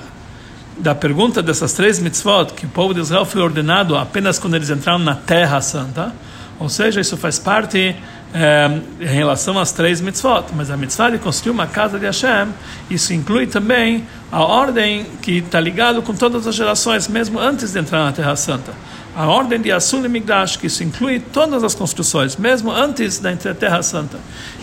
da 0.77 0.95
pergunta 0.95 1.43
dessas 1.43 1.75
três 1.75 2.01
mitzvot 2.01 2.55
que 2.57 2.67
o 2.67 2.69
povo 2.69 2.93
de 2.93 3.01
Israel 3.01 3.25
foi 3.25 3.41
ordenado 3.41 3.97
apenas 3.97 4.39
quando 4.39 4.57
eles 4.57 4.71
entraram 4.71 4.99
na 4.99 5.15
Terra 5.15 5.61
Santa, 5.61 6.13
ou 6.59 6.69
seja, 6.69 7.01
isso 7.01 7.17
faz 7.17 7.39
parte 7.39 7.95
é, 8.35 8.81
em 9.01 9.14
relação 9.14 9.59
às 9.59 9.73
três 9.73 10.01
mitzvot, 10.01 10.47
mas 10.55 10.71
a 10.71 10.77
mitzvah 10.77 11.11
de 11.11 11.18
construir 11.18 11.53
uma 11.53 11.66
casa 11.66 11.99
de 11.99 12.07
Hashem, 12.07 12.49
isso 12.90 13.12
inclui 13.12 13.47
também 13.47 14.07
a 14.31 14.42
ordem 14.42 15.07
que 15.21 15.38
está 15.38 15.61
ligado 15.61 16.01
com 16.03 16.14
todas 16.14 16.47
as 16.47 16.55
gerações, 16.55 17.09
mesmo 17.09 17.38
antes 17.38 17.73
de 17.73 17.79
entrar 17.79 18.05
na 18.05 18.12
Terra 18.12 18.35
Santa. 18.37 18.73
A 19.14 19.27
ordem 19.27 19.61
de 19.61 19.71
Asul 19.71 20.07
e 20.07 20.09
Migdash, 20.09 20.57
que 20.57 20.66
isso 20.66 20.83
inclui 20.83 21.21
todas 21.21 21.62
as 21.62 21.75
construções, 21.75 22.37
mesmo 22.37 22.71
antes 22.73 23.18
da 23.18 23.37
Terra 23.37 23.83
Santa. 23.83 24.16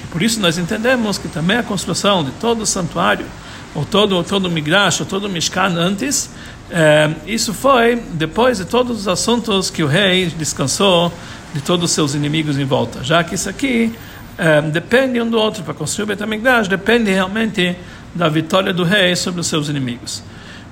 E 0.03 0.08
por 0.08 0.23
isso 0.23 0.39
nós 0.39 0.58
entendemos 0.58 1.19
que 1.19 1.27
também 1.27 1.58
a 1.58 1.63
construção 1.63 2.23
de 2.23 2.32
todo 2.32 2.63
o 2.63 2.65
santuário, 2.65 3.27
ou 3.75 3.86
todo, 3.86 4.23
todo 4.23 4.45
o 4.47 4.49
Migdash, 4.49 5.01
ou 5.01 5.05
todo 5.05 5.29
Mishkan 5.29 5.75
antes, 5.77 6.32
é, 6.71 7.12
isso 7.27 7.53
foi 7.53 7.95
depois 8.13 8.58
de 8.58 8.65
todos 8.65 9.01
os 9.01 9.08
assuntos 9.08 9.69
que 9.69 9.84
o 9.84 9.88
rei 9.88 10.27
descansou 10.27 11.12
de 11.53 11.62
todos 11.62 11.85
os 11.85 11.91
seus 11.91 12.13
inimigos 12.13 12.57
em 12.57 12.65
volta, 12.65 13.03
já 13.03 13.23
que 13.23 13.35
isso 13.35 13.49
aqui 13.49 13.93
é, 14.38 14.62
depende 14.62 15.19
um 15.21 15.29
do 15.29 15.38
outro 15.38 15.63
para 15.63 15.73
construir 15.73 16.03
o 16.03 16.07
Beit 16.07 16.23
HaMikdash, 16.23 16.67
depende 16.67 17.12
realmente 17.12 17.75
da 18.15 18.29
vitória 18.29 18.73
do 18.73 18.83
rei 18.83 19.15
sobre 19.15 19.41
os 19.41 19.47
seus 19.47 19.69
inimigos. 19.69 20.23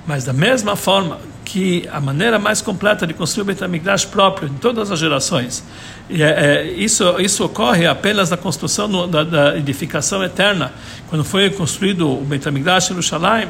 Mas 0.06 0.24
da 0.24 0.32
mesma 0.32 0.74
forma 0.74 1.18
que 1.44 1.88
a 1.92 2.00
maneira 2.00 2.38
mais 2.38 2.62
completa 2.62 3.06
de 3.06 3.12
construir 3.12 3.42
o 3.42 3.44
Beit 3.44 3.62
HaMikdash 3.62 4.06
próprio 4.06 4.48
em 4.48 4.54
todas 4.54 4.90
as 4.90 4.98
gerações, 4.98 5.64
e 6.08 6.22
é, 6.22 6.28
é, 6.28 6.66
isso, 6.72 7.20
isso 7.20 7.44
ocorre 7.44 7.86
apenas 7.86 8.30
na 8.30 8.36
construção 8.36 8.88
no, 8.88 9.06
da, 9.06 9.24
da, 9.24 9.58
edificação 9.58 10.24
eterna, 10.24 10.72
quando 11.08 11.24
foi 11.24 11.50
construído 11.50 12.10
o 12.10 12.24
Beit 12.24 12.48
HaMikdash 12.48 12.86
em 12.86 12.88
Jerusalém, 12.94 13.48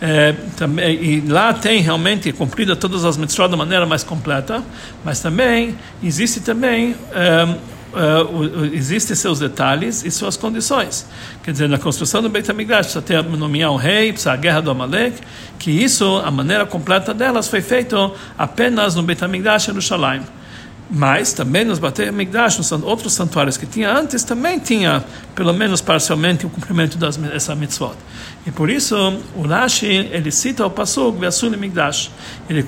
é, 0.00 0.32
também, 0.56 1.02
e 1.02 1.20
lá 1.20 1.52
tem 1.52 1.80
realmente 1.80 2.32
cumprida 2.32 2.76
todas 2.76 3.04
as 3.04 3.16
mitzvot 3.16 3.48
da 3.48 3.56
maneira 3.56 3.84
mais 3.84 4.04
completa, 4.04 4.62
mas 5.04 5.20
também 5.20 5.76
existe 6.02 6.40
também 6.40 6.94
é, 7.12 7.56
uh, 7.92 8.64
existem 8.72 9.16
seus 9.16 9.38
detalhes 9.38 10.04
e 10.04 10.10
suas 10.10 10.36
condições. 10.36 11.06
Quer 11.42 11.52
dizer, 11.52 11.68
na 11.68 11.78
construção 11.78 12.22
do 12.22 12.28
Beit 12.28 12.50
HaMikdash 12.50 12.92
precisa 12.92 13.02
ter, 13.02 13.22
nomear 13.24 13.72
um 13.72 13.76
rei, 13.76 14.12
precisa 14.12 14.32
a 14.32 14.36
guerra 14.36 14.60
do 14.60 14.70
Amalek, 14.70 15.20
que 15.58 15.70
isso, 15.70 16.22
a 16.24 16.30
maneira 16.30 16.66
completa 16.66 17.12
delas, 17.12 17.48
foi 17.48 17.60
feito 17.60 18.12
apenas 18.36 18.94
no 18.94 19.02
Beit 19.02 19.22
HaMikdash 19.24 19.66
Jerusalém. 19.66 20.22
Mas 20.90 21.34
também 21.34 21.66
nos 21.66 21.78
Batei 21.78 22.10
Migdash, 22.10 22.56
nos 22.56 22.72
outros 22.72 23.12
santuários 23.12 23.58
que 23.58 23.66
tinha 23.66 23.92
antes, 23.92 24.24
também 24.24 24.58
tinha, 24.58 25.04
pelo 25.34 25.52
menos 25.52 25.82
parcialmente, 25.82 26.46
o 26.46 26.50
cumprimento 26.50 26.96
dessa 26.96 27.54
mitzvot. 27.54 27.94
E 28.46 28.50
por 28.50 28.70
isso, 28.70 28.96
o 29.36 29.42
Rashi, 29.42 29.86
ele 29.86 30.30
cita 30.30 30.64
o 30.64 30.70
Pasuk, 30.70 31.18
Vesul 31.18 31.50
Migdash. 31.50 32.10
Ele, 32.48 32.64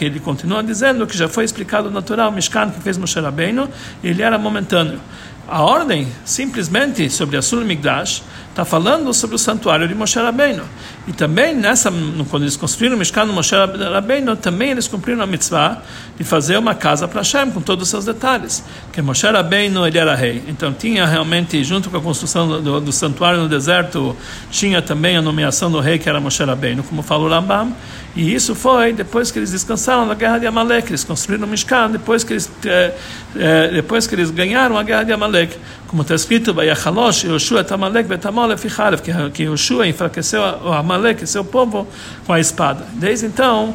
ele 0.00 0.20
continua 0.20 0.62
dizendo 0.62 1.06
que 1.08 1.18
já 1.18 1.28
foi 1.28 1.44
explicado 1.44 1.90
natural, 1.90 2.30
Mishkan, 2.30 2.70
que 2.70 2.80
fez 2.80 2.96
Moshe 2.96 3.18
Rabbeinu, 3.18 3.68
ele 4.02 4.22
era 4.22 4.38
momentâneo. 4.38 5.00
A 5.48 5.62
ordem, 5.62 6.08
simplesmente, 6.24 7.08
sobre 7.08 7.36
a 7.36 7.42
Sul 7.42 7.64
Migdash, 7.64 8.22
está 8.56 8.64
falando 8.64 9.12
sobre 9.12 9.36
o 9.36 9.38
santuário 9.38 9.86
de 9.86 9.94
Moshe 9.94 10.18
Rabbeinu. 10.18 10.62
E 11.06 11.12
também, 11.12 11.54
nessa, 11.54 11.92
quando 12.30 12.44
eles 12.44 12.56
construíram 12.56 12.96
o 12.96 12.98
Mishkan 12.98 13.26
no 13.26 13.34
Moshe 13.34 13.54
Rabbeinu, 13.54 14.34
também 14.34 14.70
eles 14.70 14.88
cumpriram 14.88 15.20
a 15.20 15.26
mitzvah 15.26 15.82
de 16.16 16.24
fazer 16.24 16.56
uma 16.56 16.74
casa 16.74 17.06
para 17.06 17.20
Hashem, 17.20 17.50
com 17.50 17.60
todos 17.60 17.82
os 17.82 17.90
seus 17.90 18.06
detalhes. 18.06 18.64
Que 18.94 19.02
Moshe 19.02 19.26
Rabbeinu, 19.26 19.86
ele 19.86 19.98
era 19.98 20.14
rei. 20.14 20.42
Então, 20.48 20.72
tinha 20.72 21.04
realmente, 21.04 21.62
junto 21.62 21.90
com 21.90 21.98
a 21.98 22.00
construção 22.00 22.62
do, 22.62 22.80
do 22.80 22.92
santuário 22.92 23.40
no 23.40 23.48
deserto, 23.48 24.16
tinha 24.50 24.80
também 24.80 25.18
a 25.18 25.22
nomeação 25.22 25.70
do 25.70 25.78
rei, 25.78 25.98
que 25.98 26.08
era 26.08 26.18
Moshe 26.18 26.42
Rabbeinu, 26.42 26.82
como 26.82 27.02
falou 27.02 27.28
Rambam. 27.28 27.74
E 28.16 28.34
isso 28.34 28.54
foi 28.54 28.94
depois 28.94 29.30
que 29.30 29.38
eles 29.38 29.52
descansaram 29.52 30.06
na 30.06 30.14
guerra 30.14 30.38
de 30.38 30.46
Amalek, 30.46 30.88
eles 30.88 31.04
construíram 31.04 31.46
o 31.46 31.50
Mishkan, 31.50 31.90
depois 31.90 32.24
que 32.24 32.32
eles, 32.32 32.50
eh, 32.64 32.94
eh, 33.36 33.70
depois 33.74 34.06
que 34.06 34.14
eles 34.14 34.30
ganharam 34.30 34.78
a 34.78 34.82
guerra 34.82 35.04
de 35.04 35.12
Amalek. 35.12 35.54
Como 35.86 36.00
está 36.00 36.14
escrito, 36.14 36.54
Vayachalosh, 36.54 37.24
Yoshua 37.24 37.60
et 37.60 37.70
Amalek 37.70 38.08
betamol 38.46 38.56
ficharef, 38.56 39.02
que 39.32 39.42
Yoshua 39.44 39.88
enfraqueceu 39.88 40.40
o 40.40 40.72
Amalek, 40.72 41.26
seu 41.26 41.44
povo, 41.44 41.86
com 42.26 42.32
a 42.32 42.40
espada. 42.40 42.86
Desde 42.94 43.26
então, 43.26 43.74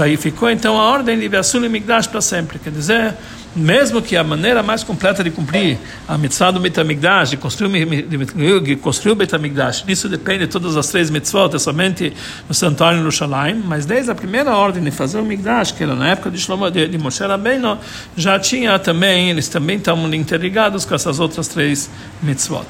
aí 0.00 0.16
ficou 0.16 0.50
então 0.50 0.78
a 0.78 0.90
ordem 0.90 1.18
de 1.18 1.28
Vasul 1.28 1.64
e 1.64 1.68
Migdash 1.68 2.06
para 2.06 2.20
sempre. 2.20 2.58
Quer 2.58 2.70
dizer, 2.70 3.14
mesmo 3.54 4.02
que 4.02 4.16
a 4.16 4.24
maneira 4.24 4.62
mais 4.62 4.84
completa 4.84 5.24
de 5.24 5.30
cumprir 5.30 5.78
a 6.06 6.18
mitzvah 6.18 6.50
do 6.50 6.60
Betamigdash, 6.60 7.30
de 7.30 7.36
construir, 7.36 7.86
de 8.62 8.76
construir 8.76 9.12
o 9.12 9.16
Betamigdash, 9.16 9.84
isso 9.88 10.08
depende 10.08 10.40
de 10.40 10.46
todas 10.48 10.76
as 10.76 10.88
três 10.88 11.10
mitzvot, 11.10 11.54
é 11.54 11.58
somente 11.58 12.12
no 12.48 12.54
santuário 12.54 13.00
no 13.00 13.10
Shalim, 13.10 13.62
mas 13.64 13.86
desde 13.86 14.10
a 14.10 14.14
primeira 14.14 14.54
ordem 14.54 14.82
de 14.82 14.90
fazer 14.90 15.18
o 15.18 15.24
Migdash, 15.24 15.72
que 15.72 15.82
era 15.82 15.94
na 15.94 16.10
época 16.10 16.30
de, 16.30 16.38
Shlomo, 16.38 16.70
de, 16.70 16.86
de 16.86 16.98
Moshe 16.98 17.24
Rabbeinu, 17.24 17.78
já 18.16 18.38
tinha 18.38 18.78
também, 18.78 19.30
eles 19.30 19.48
também 19.48 19.78
estavam 19.78 20.12
interligados 20.14 20.84
com 20.84 20.94
essas 20.94 21.18
outras 21.18 21.48
três 21.48 21.90
mitzvot. 22.22 22.66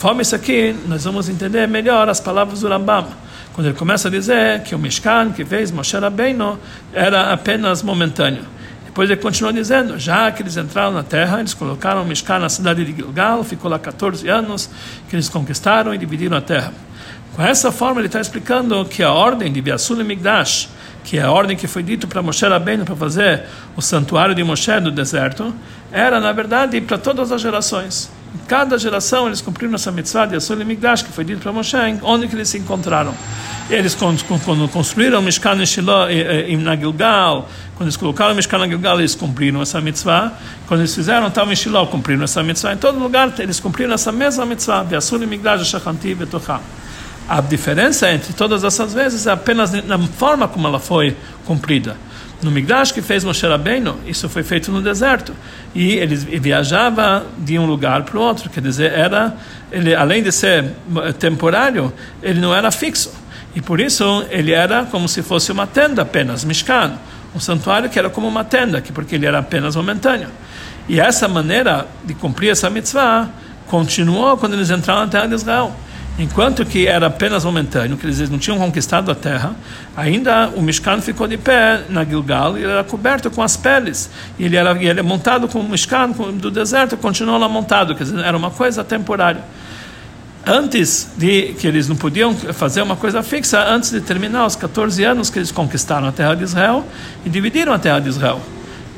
Conforme 0.00 0.22
isso 0.22 0.34
aqui, 0.34 0.74
nós 0.86 1.04
vamos 1.04 1.28
entender 1.28 1.68
melhor 1.68 2.08
as 2.08 2.18
palavras 2.18 2.60
do 2.60 2.68
Rambam 2.68 3.06
quando 3.52 3.66
ele 3.66 3.76
começa 3.76 4.08
a 4.08 4.10
dizer 4.10 4.62
que 4.62 4.74
o 4.74 4.78
Mishkan 4.78 5.30
que 5.30 5.44
fez 5.44 5.70
Moshe 5.70 5.94
Rabbeinu 5.94 6.58
era 6.90 7.34
apenas 7.34 7.82
momentâneo. 7.82 8.42
Depois 8.86 9.10
ele 9.10 9.20
continua 9.20 9.52
dizendo, 9.52 9.98
já 9.98 10.32
que 10.32 10.42
eles 10.42 10.56
entraram 10.56 10.92
na 10.92 11.02
terra, 11.02 11.40
eles 11.40 11.52
colocaram 11.52 12.02
Mishkan 12.06 12.38
na 12.38 12.48
cidade 12.48 12.82
de 12.82 12.96
Gilgal, 12.96 13.44
ficou 13.44 13.70
lá 13.70 13.78
14 13.78 14.26
anos, 14.26 14.70
que 15.06 15.14
eles 15.14 15.28
conquistaram 15.28 15.94
e 15.94 15.98
dividiram 15.98 16.38
a 16.38 16.40
terra. 16.40 16.72
Com 17.36 17.42
essa 17.42 17.70
forma 17.70 18.00
ele 18.00 18.06
está 18.06 18.22
explicando 18.22 18.82
que 18.86 19.02
a 19.02 19.12
ordem 19.12 19.52
de 19.52 19.60
Biasul 19.60 20.00
e 20.00 20.04
Migdash, 20.04 20.70
que 21.04 21.18
é 21.18 21.22
a 21.24 21.30
ordem 21.30 21.58
que 21.58 21.66
foi 21.66 21.82
dito 21.82 22.08
para 22.08 22.22
Moshe 22.22 22.46
Rabbeinu 22.46 22.86
para 22.86 22.96
fazer 22.96 23.42
o 23.76 23.82
santuário 23.82 24.34
de 24.34 24.42
Moshe 24.42 24.80
do 24.80 24.90
deserto, 24.90 25.54
era 25.92 26.18
na 26.18 26.32
verdade 26.32 26.80
para 26.80 26.96
todas 26.96 27.30
as 27.30 27.42
gerações. 27.42 28.10
Em 28.32 28.38
cada 28.46 28.78
geração 28.78 29.26
eles 29.26 29.40
cumpriram 29.40 29.74
essa 29.74 29.90
mitzvah 29.90 30.26
de 30.26 30.36
e 30.36 30.64
Migdash, 30.64 31.02
que 31.02 31.12
foi 31.12 31.24
dito 31.24 31.40
para 31.40 31.52
Moshe, 31.52 31.76
onde 32.02 32.28
que 32.28 32.36
eles 32.36 32.48
se 32.48 32.58
encontraram. 32.58 33.12
Eles, 33.68 33.94
quando 33.94 34.68
construíram 34.68 35.20
Mishkan 35.22 35.56
na 35.56 35.64
Gilgal, 36.76 37.48
quando 37.76 37.88
eles 37.88 37.96
colocaram 37.96 38.34
Mishkan 38.34 38.58
na 38.58 38.68
Gilgal, 38.68 38.98
eles 38.98 39.14
cumpriram 39.14 39.62
essa 39.62 39.80
mitzvah. 39.80 40.32
Quando 40.66 40.80
eles 40.80 40.94
fizeram 40.94 41.30
Tal 41.30 41.54
Shiloh, 41.54 41.86
cumpriram 41.86 42.22
essa 42.24 42.42
mitzvah. 42.42 42.72
Em 42.72 42.76
todo 42.76 42.98
lugar, 42.98 43.32
eles 43.38 43.58
cumpriram 43.58 43.94
essa 43.94 44.12
mesma 44.12 44.44
mitzvah. 44.46 44.84
Ve'asur 44.84 45.18
Migdash 45.26 45.66
Shachanti 45.66 46.14
Betocham. 46.14 46.60
A 47.28 47.40
diferença 47.40 48.12
entre 48.12 48.32
todas 48.32 48.64
essas 48.64 48.92
vezes 48.92 49.26
é 49.26 49.30
apenas 49.30 49.72
na 49.84 49.98
forma 49.98 50.48
como 50.48 50.66
ela 50.66 50.80
foi 50.80 51.16
cumprida. 51.46 51.96
No 52.42 52.50
Migdash 52.50 52.92
que 52.92 53.02
fez 53.02 53.22
Moshe 53.22 53.46
Rabbeinu, 53.46 53.98
isso 54.06 54.28
foi 54.28 54.42
feito 54.42 54.72
no 54.72 54.80
deserto. 54.80 55.34
E 55.74 55.92
ele 55.92 56.16
viajava 56.16 57.26
de 57.38 57.58
um 57.58 57.66
lugar 57.66 58.02
para 58.04 58.18
o 58.18 58.22
outro, 58.22 58.48
quer 58.48 58.62
dizer, 58.62 58.92
era, 58.92 59.36
ele, 59.70 59.94
além 59.94 60.22
de 60.22 60.32
ser 60.32 60.72
temporário, 61.18 61.92
ele 62.22 62.40
não 62.40 62.54
era 62.54 62.70
fixo. 62.70 63.12
E 63.54 63.60
por 63.60 63.80
isso 63.80 64.24
ele 64.30 64.52
era 64.52 64.84
como 64.84 65.08
se 65.08 65.22
fosse 65.22 65.52
uma 65.52 65.66
tenda 65.66 66.02
apenas, 66.02 66.44
Mishkan, 66.44 66.92
um 67.34 67.40
santuário 67.40 67.90
que 67.90 67.98
era 67.98 68.08
como 68.08 68.26
uma 68.26 68.44
tenda, 68.44 68.80
que 68.80 68.92
porque 68.92 69.16
ele 69.16 69.26
era 69.26 69.38
apenas 69.40 69.76
momentâneo. 69.76 70.28
E 70.88 70.98
essa 70.98 71.28
maneira 71.28 71.86
de 72.04 72.14
cumprir 72.14 72.50
essa 72.50 72.70
mitzvah 72.70 73.28
continuou 73.66 74.36
quando 74.36 74.54
eles 74.54 74.70
entraram 74.70 75.02
na 75.02 75.08
terra 75.08 75.26
de 75.26 75.34
Israel. 75.34 75.74
Enquanto 76.20 76.66
que 76.66 76.86
era 76.86 77.06
apenas 77.06 77.46
momentâneo, 77.46 77.96
que 77.96 78.04
eles 78.04 78.28
não 78.28 78.38
tinham 78.38 78.58
conquistado 78.58 79.10
a 79.10 79.14
terra, 79.14 79.56
ainda 79.96 80.50
o 80.50 80.60
Mishkan 80.60 81.00
ficou 81.00 81.26
de 81.26 81.38
pé 81.38 81.80
na 81.88 82.04
Gilgal 82.04 82.58
e 82.58 82.62
era 82.64 82.84
coberto 82.84 83.30
com 83.30 83.42
as 83.42 83.56
peles. 83.56 84.10
E 84.38 84.44
ele 84.44 84.54
era, 84.54 84.72
ele 84.72 84.90
era 84.90 85.02
montado 85.02 85.48
com 85.48 85.60
o 85.60 85.66
Mishkan 85.66 86.10
do 86.10 86.50
deserto, 86.50 86.94
continuou 86.98 87.38
lá 87.38 87.48
montado, 87.48 87.94
quer 87.94 88.04
dizer, 88.04 88.22
era 88.22 88.36
uma 88.36 88.50
coisa 88.50 88.84
temporária 88.84 89.42
antes 90.46 91.08
de 91.16 91.54
que 91.58 91.66
eles 91.66 91.88
não 91.88 91.96
podiam 91.96 92.34
fazer 92.34 92.82
uma 92.82 92.96
coisa 92.96 93.22
fixa, 93.22 93.62
antes 93.62 93.90
de 93.90 94.00
terminar 94.00 94.46
os 94.46 94.56
14 94.56 95.02
anos 95.04 95.30
que 95.30 95.38
eles 95.38 95.52
conquistaram 95.52 96.08
a 96.08 96.12
terra 96.12 96.34
de 96.34 96.44
Israel 96.44 96.84
e 97.24 97.30
dividiram 97.30 97.72
a 97.72 97.78
terra 97.78 98.00
de 98.00 98.08
Israel. 98.08 98.40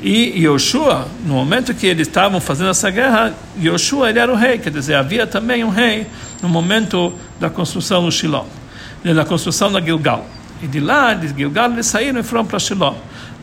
E 0.01 0.43
Yoshua, 0.45 1.07
no 1.25 1.35
momento 1.35 1.73
que 1.73 1.87
eles 1.87 2.07
estavam 2.07 2.41
fazendo 2.41 2.69
essa 2.69 2.89
guerra, 2.89 3.33
Yoshua 3.61 4.09
ele 4.09 4.19
era 4.19 4.31
o 4.31 4.35
rei, 4.35 4.57
quer 4.57 4.69
dizer, 4.69 4.95
havia 4.95 5.25
também 5.25 5.63
um 5.63 5.69
rei 5.69 6.07
no 6.43 6.49
momento 6.49 7.13
da 7.39 7.49
construção 7.49 8.03
do 8.03 8.11
Shiloh, 8.11 8.45
da 9.03 9.23
construção 9.23 9.71
da 9.71 9.79
Gilgal. 9.79 10.25
E 10.61 10.67
de 10.67 10.79
lá, 10.81 11.13
de 11.13 11.29
Gilgal, 11.29 11.71
eles 11.71 11.87
saíram 11.87 12.19
e 12.19 12.23
foram 12.23 12.45
para 12.45 12.59
Shiloh. 12.59 12.95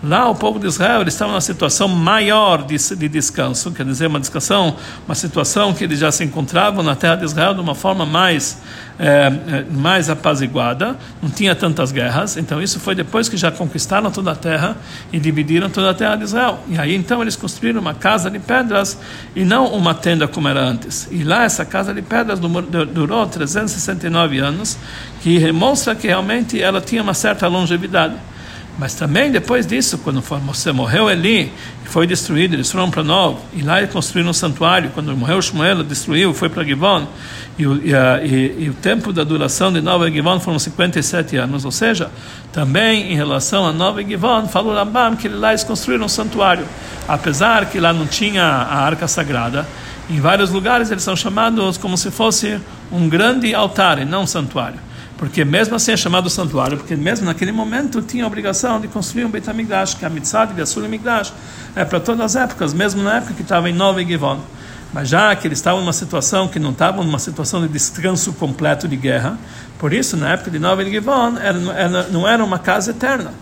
Lá 0.02 0.28
o 0.28 0.34
povo 0.34 0.58
de 0.58 0.66
Israel 0.66 1.02
eles 1.02 1.12
estavam 1.12 1.32
numa 1.32 1.40
situação 1.40 1.86
maior 1.86 2.62
de, 2.62 2.76
de 2.96 3.08
descanso, 3.08 3.70
quer 3.70 3.84
dizer, 3.84 4.06
uma 4.06 4.18
descansão, 4.18 4.76
uma 5.06 5.14
situação 5.14 5.74
que 5.74 5.84
eles 5.84 5.98
já 5.98 6.10
se 6.10 6.24
encontravam 6.24 6.82
na 6.82 6.96
terra 6.96 7.16
de 7.16 7.24
Israel 7.26 7.52
de 7.52 7.60
uma 7.60 7.74
forma 7.74 8.06
mais 8.06 8.58
é, 9.00 9.64
mais 9.70 10.10
apaziguada, 10.10 10.94
não 11.22 11.30
tinha 11.30 11.54
tantas 11.54 11.90
guerras. 11.90 12.36
Então 12.36 12.62
isso 12.62 12.78
foi 12.78 12.94
depois 12.94 13.30
que 13.30 13.36
já 13.36 13.50
conquistaram 13.50 14.10
toda 14.10 14.32
a 14.32 14.36
terra 14.36 14.76
e 15.10 15.18
dividiram 15.18 15.70
toda 15.70 15.90
a 15.90 15.94
terra 15.94 16.16
de 16.16 16.24
Israel. 16.24 16.60
E 16.68 16.78
aí 16.78 16.94
então 16.94 17.22
eles 17.22 17.34
construíram 17.34 17.80
uma 17.80 17.94
casa 17.94 18.30
de 18.30 18.38
pedras 18.38 18.98
e 19.34 19.42
não 19.42 19.66
uma 19.68 19.94
tenda 19.94 20.28
como 20.28 20.48
era 20.48 20.60
antes. 20.60 21.08
E 21.10 21.24
lá 21.24 21.44
essa 21.44 21.64
casa 21.64 21.94
de 21.94 22.02
pedras 22.02 22.38
durou 22.38 23.26
369 23.26 24.38
anos, 24.38 24.76
que 25.22 25.38
demonstra 25.38 25.94
que 25.94 26.06
realmente 26.06 26.60
ela 26.60 26.80
tinha 26.80 27.02
uma 27.02 27.14
certa 27.14 27.48
longevidade. 27.48 28.14
Mas 28.80 28.94
também 28.94 29.30
depois 29.30 29.66
disso, 29.66 29.98
quando 29.98 30.22
você 30.22 30.72
morreu 30.72 31.10
Eli, 31.10 31.52
foi 31.84 32.06
destruído, 32.06 32.54
eles 32.54 32.72
foram 32.72 32.90
para 32.90 33.02
Novo, 33.02 33.38
e 33.52 33.60
lá 33.60 33.78
eles 33.78 33.92
construíram 33.92 34.30
um 34.30 34.32
santuário. 34.32 34.90
Quando 34.94 35.14
morreu 35.14 35.42
Shmuel, 35.42 35.82
destruiu, 35.82 36.32
foi 36.32 36.48
para 36.48 36.64
Givon, 36.64 37.06
e, 37.58 37.62
e, 37.62 37.66
e, 38.24 38.64
e, 38.64 38.70
o 38.70 38.72
tempo 38.72 39.12
da 39.12 39.22
duração 39.22 39.70
de 39.70 39.82
Nova 39.82 40.10
Givon 40.10 40.40
foram 40.40 40.58
57 40.58 41.36
anos. 41.36 41.66
Ou 41.66 41.70
seja, 41.70 42.10
também 42.54 43.12
em 43.12 43.14
relação 43.14 43.66
a 43.66 43.72
Nova 43.72 44.02
Givon, 44.02 44.48
falou 44.48 44.72
Rambam 44.72 45.14
que 45.14 45.28
lá 45.28 45.50
eles 45.50 45.62
construíram 45.62 46.06
um 46.06 46.08
santuário. 46.08 46.64
Apesar 47.06 47.66
que 47.66 47.78
lá 47.78 47.92
não 47.92 48.06
tinha 48.06 48.44
a 48.44 48.78
arca 48.78 49.06
sagrada, 49.06 49.68
em 50.08 50.22
vários 50.22 50.50
lugares 50.50 50.90
eles 50.90 51.02
são 51.02 51.14
chamados 51.14 51.76
como 51.76 51.98
se 51.98 52.10
fosse 52.10 52.58
um 52.90 53.10
grande 53.10 53.54
altar 53.54 53.98
e 53.98 54.06
não 54.06 54.22
um 54.22 54.26
santuário 54.26 54.89
porque 55.20 55.44
mesmo 55.44 55.74
assim 55.74 55.92
é 55.92 55.98
chamado 55.98 56.30
santuário, 56.30 56.78
porque 56.78 56.96
mesmo 56.96 57.26
naquele 57.26 57.52
momento 57.52 58.00
tinha 58.00 58.24
a 58.24 58.26
obrigação 58.26 58.80
de 58.80 58.88
construir 58.88 59.26
um 59.26 59.28
Beit 59.28 59.48
HaMikdash, 59.50 59.92
que 59.92 60.02
é 60.02 60.08
a 60.08 60.10
mitzvah 60.10 60.46
de 60.46 60.88
Mikdash, 60.88 61.34
é 61.76 61.84
para 61.84 62.00
todas 62.00 62.22
as 62.22 62.36
épocas, 62.42 62.72
mesmo 62.72 63.02
na 63.02 63.18
época 63.18 63.34
que 63.34 63.42
estava 63.42 63.68
em 63.68 63.72
Nova 63.74 64.02
Givon. 64.02 64.40
Mas 64.94 65.10
já 65.10 65.36
que 65.36 65.46
eles 65.46 65.58
estavam 65.58 65.82
numa 65.82 65.92
situação 65.92 66.48
que 66.48 66.58
não 66.58 66.70
estavam 66.70 67.04
numa 67.04 67.18
situação 67.18 67.60
de 67.60 67.68
descanso 67.68 68.32
completo 68.32 68.88
de 68.88 68.96
guerra, 68.96 69.38
por 69.78 69.92
isso, 69.92 70.16
na 70.16 70.32
época 70.32 70.50
de 70.50 70.58
Nova 70.58 70.82
Givon, 70.82 71.36
era, 71.36 71.58
era, 71.76 72.02
não 72.04 72.26
era 72.26 72.42
uma 72.42 72.58
casa 72.58 72.92
eterna. 72.92 73.34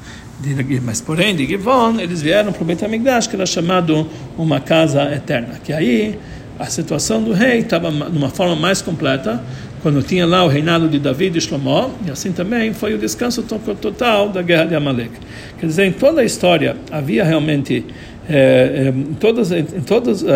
Mas, 0.82 1.00
porém, 1.00 1.36
de 1.36 1.46
Givon, 1.46 2.00
eles 2.00 2.20
vieram 2.20 2.52
para 2.52 2.60
o 2.60 2.66
Beit 2.66 2.84
HaMikdash, 2.84 3.28
que 3.28 3.36
era 3.36 3.46
chamado 3.46 4.10
uma 4.36 4.58
casa 4.58 5.14
eterna. 5.14 5.60
Que 5.62 5.72
aí 5.72 6.18
a 6.58 6.66
situação 6.66 7.22
do 7.22 7.32
rei 7.32 7.60
estava 7.60 7.88
de 7.90 8.18
uma 8.18 8.30
forma 8.30 8.56
mais 8.56 8.82
completa, 8.82 9.40
quando 9.82 10.02
tinha 10.02 10.26
lá 10.26 10.44
o 10.44 10.48
reinado 10.48 10.88
de 10.88 10.98
Davi 10.98 11.32
e 11.34 11.40
Shlomo, 11.40 11.92
e 12.06 12.10
assim 12.10 12.32
também 12.32 12.72
foi 12.72 12.94
o 12.94 12.98
descanso 12.98 13.42
total 13.42 14.28
da 14.28 14.42
guerra 14.42 14.66
de 14.66 14.74
Amalek. 14.74 15.12
Quer 15.58 15.66
dizer, 15.66 15.86
em 15.86 15.92
toda 15.92 16.20
a 16.20 16.24
história 16.24 16.76
havia 16.90 17.24
realmente 17.24 17.84
é, 18.28 18.92
em 18.94 19.14
todas, 19.14 19.50
em 19.52 19.64
todas, 19.80 20.22
uh, 20.22 20.26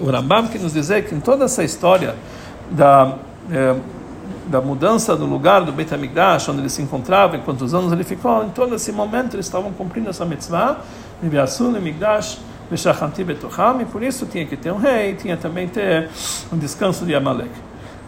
o 0.00 0.10
Rambam 0.10 0.48
que 0.48 0.58
nos 0.58 0.72
diz 0.72 0.88
que 1.06 1.14
em 1.14 1.20
toda 1.20 1.44
essa 1.44 1.62
história 1.62 2.14
da 2.70 3.18
é, 3.50 3.74
da 4.46 4.60
mudança 4.60 5.16
do 5.16 5.24
lugar 5.24 5.64
do 5.64 5.72
Beit 5.72 5.92
HaMikdash, 5.92 6.48
onde 6.48 6.60
ele 6.60 6.68
se 6.68 6.82
encontrava, 6.82 7.36
e 7.36 7.38
quantos 7.40 7.72
anos 7.74 7.92
ele 7.92 8.04
ficou, 8.04 8.44
em 8.44 8.50
todo 8.50 8.74
esse 8.74 8.92
momento 8.92 9.34
eles 9.34 9.46
estavam 9.46 9.72
cumprindo 9.72 10.10
essa 10.10 10.24
mitzvah, 10.24 10.78
Migdash, 11.22 12.38
e 13.80 13.84
por 13.84 14.02
isso 14.02 14.26
tinha 14.26 14.46
que 14.46 14.56
ter 14.56 14.72
um 14.72 14.78
rei, 14.78 15.14
tinha 15.14 15.36
também 15.36 15.68
ter 15.68 16.08
um 16.52 16.58
descanso 16.58 17.04
de 17.04 17.14
Amalek. 17.14 17.50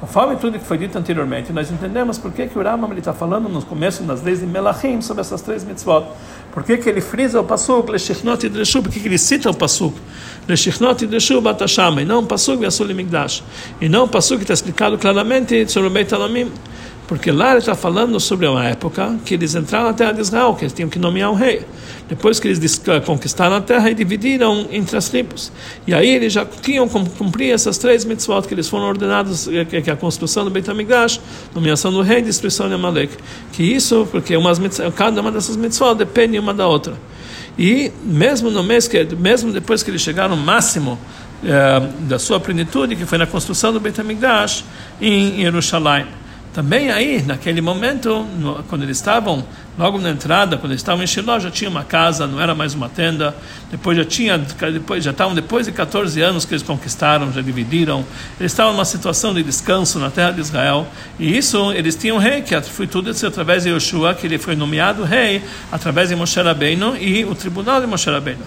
Conforme 0.04 0.36
tudo 0.36 0.58
que 0.58 0.66
foi 0.66 0.76
dito 0.76 0.98
anteriormente, 0.98 1.50
nós 1.50 1.70
entendemos 1.70 2.18
por 2.18 2.30
que, 2.30 2.46
que 2.46 2.58
o 2.58 2.62
Rambam 2.62 2.92
está 2.92 3.14
falando 3.14 3.48
no 3.48 3.62
começo 3.64 4.02
das 4.02 4.22
leis 4.22 4.40
de 4.40 4.46
Melachim 4.46 5.00
sobre 5.00 5.22
essas 5.22 5.40
três 5.40 5.64
mitzvot. 5.64 6.04
Por 6.52 6.62
que, 6.62 6.76
que 6.76 6.90
ele 6.90 7.00
frisa 7.00 7.40
o 7.40 7.44
Pasuk, 7.44 7.90
Leshichnot 7.90 8.44
e 8.44 8.50
Dreshu? 8.50 8.82
Por 8.82 8.92
que, 8.92 9.00
que 9.00 9.08
ele 9.08 9.16
cita 9.16 9.48
o 9.48 9.54
Pasuk? 9.54 9.98
Leshichnot 10.46 11.02
e 11.02 11.06
Dreshu 11.06 11.40
Batashama, 11.40 12.02
e 12.02 12.04
não 12.04 12.18
o 12.18 12.26
Pasuk 12.26 12.62
Yasul 12.62 12.88
Migdash. 12.88 13.42
E 13.80 13.88
não 13.88 14.04
o 14.04 14.08
Pasuk 14.08 14.36
que 14.36 14.44
está 14.44 14.52
explicado 14.52 14.98
claramente 14.98 15.72
sobre 15.72 15.88
o 15.88 15.90
Beit 15.90 16.14
Alamim. 16.14 16.52
Porque 17.06 17.30
lá 17.30 17.50
ele 17.50 17.58
está 17.58 17.74
falando 17.74 18.18
sobre 18.18 18.46
uma 18.46 18.64
época 18.64 19.16
que 19.26 19.34
eles 19.34 19.54
entraram 19.54 19.88
na 19.88 19.92
terra 19.92 20.12
de 20.12 20.22
Israel, 20.22 20.54
que 20.54 20.64
eles 20.64 20.72
tinham 20.72 20.88
que 20.88 20.98
nomear 20.98 21.30
um 21.30 21.34
rei. 21.34 21.62
Depois 22.08 22.40
que 22.40 22.48
eles 22.48 22.82
conquistaram 23.04 23.56
a 23.56 23.60
terra 23.60 23.90
e 23.90 23.94
dividiram 23.94 24.66
entre 24.70 24.96
as 24.96 25.08
tribos. 25.08 25.52
E 25.86 25.92
aí 25.92 26.08
eles 26.08 26.32
já 26.32 26.46
tinham 26.46 26.88
que 26.88 27.10
cumprir 27.10 27.52
essas 27.52 27.76
três 27.76 28.06
mitzvot 28.06 28.42
que 28.42 28.54
eles 28.54 28.68
foram 28.68 28.86
ordenados, 28.86 29.48
eh, 29.48 29.64
que 29.64 29.90
é 29.90 29.92
a 29.92 29.96
construção 29.96 30.44
do 30.44 30.50
Beit 30.50 30.70
HaMikdash, 30.70 31.20
nomeação 31.54 31.92
do 31.92 32.00
rei 32.00 32.18
e 32.18 32.22
destruição 32.22 32.68
de 32.68 32.74
Amalek. 32.74 33.14
Que 33.52 33.62
isso, 33.62 34.08
porque 34.10 34.34
umas 34.36 34.58
mitzvot, 34.58 34.90
cada 34.92 35.20
uma 35.20 35.30
dessas 35.30 35.56
mitzvot 35.56 35.94
depende 35.94 36.38
uma 36.38 36.54
da 36.54 36.66
outra. 36.66 36.94
E 37.58 37.92
mesmo 38.02 38.50
no 38.50 38.62
mês 38.62 38.88
que, 38.88 39.04
mesmo 39.14 39.52
depois 39.52 39.82
que 39.82 39.90
eles 39.90 40.00
chegaram 40.00 40.34
no 40.34 40.42
máximo 40.42 40.98
eh, 41.44 41.82
da 42.00 42.18
sua 42.18 42.40
plenitude, 42.40 42.96
que 42.96 43.04
foi 43.04 43.18
na 43.18 43.26
construção 43.26 43.74
do 43.74 43.78
Beit 43.78 44.00
HaMikdash 44.00 44.64
em 45.02 45.42
Jerusalém. 45.42 46.23
Também 46.54 46.88
aí, 46.88 47.20
naquele 47.20 47.60
momento, 47.60 48.24
no, 48.38 48.62
quando 48.68 48.84
eles 48.84 48.96
estavam 48.96 49.44
logo 49.76 49.98
na 49.98 50.10
entrada, 50.10 50.56
quando 50.56 50.70
eles 50.70 50.82
estavam 50.82 51.02
em 51.02 51.06
Shiloh, 51.06 51.40
já 51.40 51.50
tinha 51.50 51.68
uma 51.68 51.82
casa, 51.82 52.28
não 52.28 52.40
era 52.40 52.54
mais 52.54 52.74
uma 52.74 52.88
tenda. 52.88 53.34
Depois 53.72 53.98
já 53.98 54.04
tinha, 54.04 54.38
depois 54.38 55.02
já 55.02 55.10
estavam 55.10 55.34
depois 55.34 55.66
de 55.66 55.72
14 55.72 56.20
anos 56.22 56.44
que 56.44 56.54
eles 56.54 56.62
conquistaram, 56.62 57.32
já 57.32 57.42
dividiram. 57.42 58.04
Eles 58.38 58.52
estavam 58.52 58.72
numa 58.72 58.84
situação 58.84 59.34
de 59.34 59.42
descanso 59.42 59.98
na 59.98 60.12
terra 60.12 60.30
de 60.30 60.42
Israel. 60.42 60.86
E 61.18 61.36
isso, 61.36 61.72
eles 61.72 61.96
tinham 61.96 62.18
um 62.18 62.20
rei 62.20 62.40
que 62.42 62.60
foi 62.62 62.86
tudo 62.86 63.10
isso 63.10 63.26
através 63.26 63.64
de 63.64 63.70
Yoshua, 63.70 64.14
que 64.14 64.24
ele 64.24 64.38
foi 64.38 64.54
nomeado 64.54 65.02
rei 65.02 65.42
através 65.72 66.10
de 66.10 66.14
Moshe 66.14 66.40
Rabbeinu 66.40 66.96
e 66.96 67.24
o 67.24 67.34
tribunal 67.34 67.80
de 67.80 67.88
Moshe 67.88 68.08
Rabbeinu. 68.08 68.44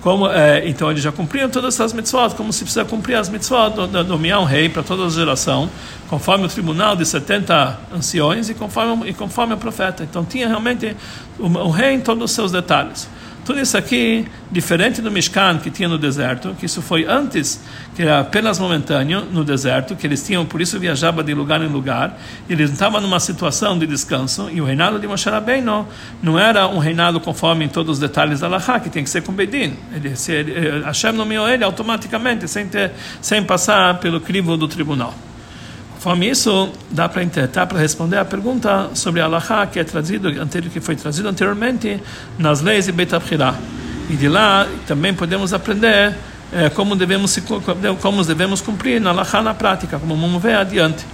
Como, 0.00 0.28
é, 0.28 0.68
então 0.68 0.90
eles 0.90 1.02
já 1.02 1.10
cumpriram 1.10 1.48
todas 1.50 1.74
essas 1.74 1.92
mitzvot, 1.92 2.34
como 2.36 2.52
se 2.52 2.60
precisa 2.60 2.84
cumprir 2.84 3.16
as 3.16 3.28
mitzvot, 3.28 3.74
nomear 4.06 4.40
um 4.40 4.44
rei 4.44 4.68
para 4.68 4.82
toda 4.82 5.04
a 5.04 5.10
geração, 5.10 5.68
conforme 6.08 6.46
o 6.46 6.48
tribunal 6.48 6.94
de 6.94 7.04
70 7.04 7.78
anciões 7.94 8.48
e 8.48 8.54
conforme, 8.54 9.10
e 9.10 9.12
conforme 9.12 9.54
o 9.54 9.56
profeta. 9.56 10.04
Então 10.04 10.24
tinha 10.24 10.46
realmente 10.46 10.96
o 11.38 11.70
rei 11.70 11.94
em 11.94 12.00
todos 12.00 12.24
os 12.24 12.30
seus 12.30 12.52
detalhes. 12.52 13.08
Tudo 13.48 13.60
isso 13.60 13.78
aqui, 13.78 14.26
diferente 14.52 15.00
do 15.00 15.10
Mishkan 15.10 15.56
que 15.56 15.70
tinha 15.70 15.88
no 15.88 15.96
deserto, 15.96 16.54
que 16.60 16.66
isso 16.66 16.82
foi 16.82 17.06
antes, 17.06 17.64
que 17.96 18.02
era 18.02 18.20
apenas 18.20 18.58
momentâneo 18.58 19.22
no 19.22 19.42
deserto, 19.42 19.96
que 19.96 20.06
eles 20.06 20.22
tinham, 20.22 20.44
por 20.44 20.60
isso 20.60 20.78
viajava 20.78 21.24
de 21.24 21.32
lugar 21.32 21.62
em 21.62 21.66
lugar, 21.66 22.20
eles 22.46 22.70
estavam 22.70 23.00
numa 23.00 23.18
situação 23.18 23.78
de 23.78 23.86
descanso, 23.86 24.50
e 24.52 24.60
o 24.60 24.66
reinado 24.66 24.98
de 24.98 25.06
Moshe 25.06 25.30
Rabbeinu 25.30 25.88
não 26.22 26.38
era 26.38 26.68
um 26.68 26.76
reinado 26.76 27.18
conforme 27.20 27.64
em 27.64 27.68
todos 27.68 27.92
os 27.92 27.98
detalhes 27.98 28.40
da 28.40 28.48
Laha, 28.48 28.80
que 28.80 28.90
tem 28.90 29.02
que 29.02 29.08
ser 29.08 29.22
com 29.22 29.32
Bedin. 29.32 29.72
Ele, 29.94 30.14
se, 30.14 30.30
ele, 30.30 30.82
Hashem 30.84 31.12
nomeou 31.12 31.48
ele 31.48 31.64
automaticamente, 31.64 32.46
sem, 32.46 32.68
ter, 32.68 32.92
sem 33.22 33.42
passar 33.42 33.98
pelo 33.98 34.20
crivo 34.20 34.58
do 34.58 34.68
tribunal. 34.68 35.14
Conforme 35.98 36.30
isso, 36.30 36.70
dá 36.92 37.08
para 37.08 37.26
tentar 37.26 37.66
para 37.66 37.80
responder 37.80 38.18
a 38.18 38.24
pergunta 38.24 38.90
sobre 38.94 39.20
Allahá 39.20 39.66
que 39.66 39.80
é 39.80 39.84
trazido, 39.84 40.30
que 40.70 40.80
foi 40.80 40.94
trazido 40.94 41.28
anteriormente 41.28 42.00
nas 42.38 42.60
leis 42.60 42.86
de 42.86 42.92
Beit 42.92 43.10
E 44.08 44.14
de 44.14 44.28
lá 44.28 44.64
também 44.86 45.12
podemos 45.12 45.52
aprender 45.52 46.14
é, 46.52 46.70
como 46.70 46.94
devemos 46.94 47.36
como 48.00 48.24
devemos 48.24 48.60
cumprir 48.60 49.00
na 49.00 49.10
Allahá 49.10 49.42
na 49.42 49.54
prática, 49.54 49.98
como 49.98 50.14
vamos 50.14 50.40
ver 50.40 50.54
adiante. 50.54 51.04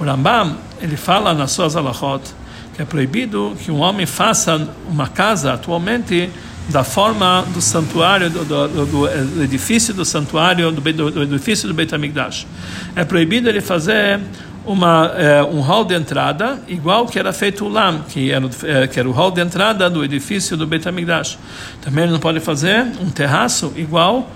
O 0.00 0.04
Rambam 0.04 0.56
ele 0.82 0.96
fala 0.96 1.32
nas 1.32 1.52
suas 1.52 1.76
Allahot 1.76 2.24
que 2.74 2.82
é 2.82 2.84
proibido 2.84 3.56
que 3.64 3.70
um 3.70 3.78
homem 3.78 4.04
faça 4.04 4.68
uma 4.88 5.06
casa 5.06 5.52
atualmente 5.52 6.28
da 6.68 6.82
forma 6.82 7.44
do 7.52 7.60
santuário, 7.60 8.30
do, 8.30 8.44
do, 8.44 8.68
do, 8.68 8.86
do 8.86 9.42
edifício 9.42 9.92
do 9.92 10.04
santuário, 10.04 10.72
do, 10.72 10.80
do, 11.10 11.22
edifício 11.22 11.68
do 11.68 11.74
Beit 11.74 11.94
HaMikdash. 11.94 12.46
É 12.96 13.04
proibido 13.04 13.48
ele 13.48 13.60
fazer 13.60 14.20
uma, 14.64 15.12
é, 15.14 15.42
um 15.42 15.60
hall 15.60 15.84
de 15.84 15.94
entrada, 15.94 16.58
igual 16.66 17.06
que 17.06 17.18
era 17.18 17.32
feito 17.32 17.66
o 17.66 17.68
Lam, 17.68 18.02
que 18.08 18.30
era, 18.30 18.48
é, 18.64 18.86
que 18.86 18.98
era 18.98 19.08
o 19.08 19.12
hall 19.12 19.30
de 19.30 19.42
entrada 19.42 19.90
do 19.90 20.02
edifício 20.02 20.56
do 20.56 20.66
Beit 20.66 20.88
HaMikdash. 20.88 21.38
Também 21.82 22.04
ele 22.04 22.12
não 22.12 22.20
pode 22.20 22.40
fazer 22.40 22.86
um 23.00 23.10
terraço 23.10 23.72
igual 23.76 24.30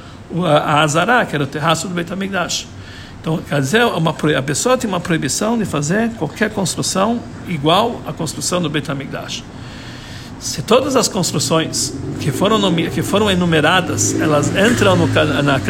a 0.44 0.82
Azará, 0.82 1.24
que 1.24 1.34
era 1.34 1.44
o 1.44 1.46
terraço 1.46 1.88
do 1.88 1.94
Beit 1.94 2.12
HaMikdash. 2.12 2.66
Então, 3.20 3.38
quer 3.38 3.60
dizer, 3.60 3.84
uma, 3.84 4.14
a 4.36 4.42
pessoa 4.42 4.76
tem 4.76 4.88
uma 4.88 5.00
proibição 5.00 5.58
de 5.58 5.64
fazer 5.64 6.10
qualquer 6.10 6.50
construção 6.50 7.20
igual 7.48 8.02
à 8.06 8.12
construção 8.12 8.60
do 8.60 8.68
Beit 8.68 8.90
HaMikdash 8.90 9.42
se 10.40 10.62
todas 10.62 10.94
as 10.94 11.08
construções 11.08 11.92
que 12.20 12.30
foram, 12.30 12.60
que 12.94 13.02
foram 13.02 13.30
enumeradas, 13.30 14.18
elas 14.20 14.50
entram 14.56 14.96
no, 14.96 15.06
na, 15.08 15.42
na, 15.42 15.60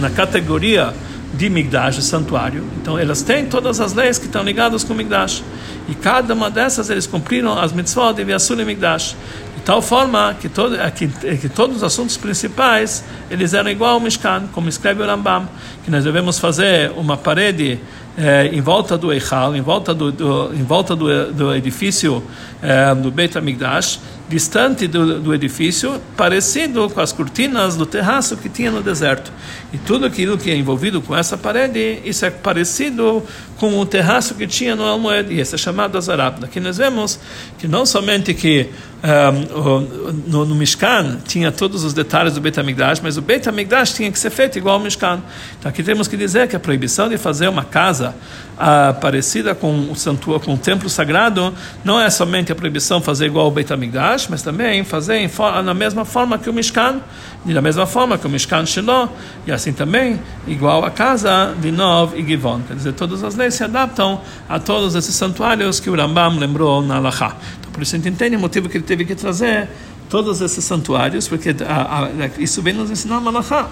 na, 0.00 0.10
categoria 0.10 0.94
de 1.32 1.50
Migdash, 1.50 2.02
santuário, 2.04 2.64
então 2.80 2.96
elas 2.96 3.22
têm 3.22 3.46
todas 3.46 3.80
as 3.80 3.92
leis 3.92 4.18
que 4.18 4.26
estão 4.26 4.44
ligadas 4.44 4.84
com 4.84 4.94
Migdash. 4.94 5.42
E 5.88 5.94
cada 5.94 6.32
uma 6.32 6.48
dessas 6.48 6.90
eles 6.90 7.06
cumpriram 7.06 7.58
as 7.58 7.72
mitzvot 7.72 8.14
de 8.14 8.24
Vyassul 8.24 8.60
e 8.60 8.64
Migdash. 8.64 9.16
De 9.56 9.62
tal 9.64 9.82
forma 9.82 10.36
que, 10.40 10.48
todo, 10.48 10.76
que, 10.92 11.08
que 11.08 11.48
todos 11.48 11.78
os 11.78 11.82
assuntos 11.82 12.16
principais 12.16 13.04
eles 13.30 13.52
eram 13.52 13.70
igual 13.70 13.94
ao 13.94 14.00
Mishkan, 14.00 14.44
como 14.52 14.68
escreve 14.68 15.02
o 15.02 15.06
Rambam, 15.06 15.48
que 15.84 15.90
nós 15.90 16.04
devemos 16.04 16.38
fazer 16.38 16.92
uma 16.96 17.16
parede 17.16 17.80
é, 18.16 18.46
em 18.46 18.60
volta 18.60 18.96
do 18.96 19.12
Eichal, 19.12 19.56
em 19.56 19.60
volta 19.60 19.92
do, 19.94 20.12
do 20.12 20.54
em 20.54 20.62
volta 20.62 20.94
do, 20.94 21.32
do 21.32 21.54
edifício 21.54 22.22
é, 22.62 22.94
do 22.94 23.10
Beit 23.10 23.36
HaMikdash, 23.36 24.00
distante 24.28 24.86
do, 24.86 25.20
do, 25.20 25.34
edifício, 25.34 26.00
parecido 26.16 26.88
com 26.88 27.00
as 27.00 27.12
cortinas 27.12 27.76
do 27.76 27.84
terraço 27.84 28.36
que 28.36 28.48
tinha 28.48 28.70
no 28.70 28.82
deserto. 28.82 29.30
E 29.72 29.78
tudo 29.78 30.06
aquilo 30.06 30.38
que 30.38 30.50
é 30.50 30.56
envolvido 30.56 31.02
com 31.02 31.14
essa 31.14 31.36
parede, 31.36 32.00
isso 32.04 32.24
é 32.24 32.30
parecido 32.30 33.22
com 33.58 33.78
o 33.78 33.86
terraço 33.86 34.34
que 34.34 34.46
tinha 34.46 34.74
no 34.74 34.84
Almoed, 34.84 35.32
e 35.32 35.40
esse 35.40 35.54
é 35.54 35.58
chamado 35.58 35.96
Azarab. 35.98 36.44
Aqui 36.44 36.58
nós 36.58 36.78
vemos 36.78 37.18
que 37.58 37.68
não 37.68 37.84
somente 37.84 38.32
que 38.34 38.68
um, 39.04 39.80
no, 40.26 40.46
no, 40.46 40.54
Mishkan 40.54 41.18
tinha 41.26 41.52
todos 41.52 41.84
os 41.84 41.92
detalhes 41.92 42.32
do 42.32 42.40
Beit 42.40 42.58
HaMikdash, 42.58 43.00
mas 43.02 43.18
o 43.18 43.22
Beit 43.22 43.46
HaMikdash 43.46 43.92
tinha 43.92 44.10
que 44.10 44.18
ser 44.18 44.30
feito 44.30 44.56
igual 44.56 44.76
ao 44.76 44.80
Mishkan. 44.80 45.20
Então 45.58 45.68
aqui 45.68 45.82
temos 45.82 46.08
que 46.08 46.16
dizer 46.16 46.48
que 46.48 46.56
a 46.56 46.60
proibição 46.60 47.06
de 47.06 47.18
fazer 47.18 47.48
uma 47.48 47.64
casa 47.64 48.14
uh, 48.54 48.98
parecida 49.00 49.54
com 49.54 49.90
o 49.90 49.94
santuário, 49.94 50.42
com 50.42 50.54
o 50.54 50.58
templo 50.58 50.88
sagrado, 50.88 51.52
não 51.84 52.00
é 52.00 52.08
somente 52.08 52.50
a 52.50 52.54
proibição 52.54 52.98
de 52.98 53.04
fazer 53.04 53.26
igual 53.26 53.44
ao 53.44 53.50
Beit 53.50 53.70
HaMikdash, 53.70 54.13
mas 54.28 54.42
também 54.42 54.84
fazer 54.84 55.16
em, 55.16 55.30
na 55.64 55.74
mesma 55.74 56.04
forma 56.04 56.38
que 56.38 56.48
o 56.48 56.52
Mishkan, 56.52 57.00
e 57.44 57.52
da 57.52 57.60
mesma 57.60 57.86
forma 57.86 58.16
que 58.16 58.26
o 58.26 58.30
Mishkan 58.30 58.64
Shiloh, 58.64 59.08
e 59.46 59.52
assim 59.52 59.72
também 59.72 60.20
igual 60.46 60.84
a 60.84 60.90
casa 60.90 61.54
de 61.60 61.70
Nov 61.70 62.18
e 62.18 62.24
Givon. 62.24 62.60
Quer 62.66 62.74
dizer, 62.74 62.92
todas 62.92 63.22
as 63.22 63.34
leis 63.34 63.54
se 63.54 63.64
adaptam 63.64 64.20
a 64.48 64.58
todos 64.58 64.94
esses 64.94 65.14
santuários 65.14 65.80
que 65.80 65.90
o 65.90 65.96
Rambam 65.96 66.38
lembrou 66.38 66.80
na 66.80 66.98
Lacha. 66.98 67.34
Por 67.72 67.82
isso 67.82 67.96
a 67.96 67.98
gente 67.98 68.08
entende 68.08 68.36
o 68.36 68.38
motivo 68.38 68.68
que 68.68 68.76
ele 68.76 68.84
teve 68.84 69.04
que 69.04 69.14
trazer 69.14 69.68
todos 70.08 70.40
esses 70.40 70.64
santuários, 70.64 71.26
porque 71.26 71.54
a, 71.66 72.04
a, 72.04 72.08
isso 72.38 72.62
vem 72.62 72.72
nos 72.72 72.90
ensinar 72.90 73.16
a 73.16 73.20
Malachá, 73.20 73.68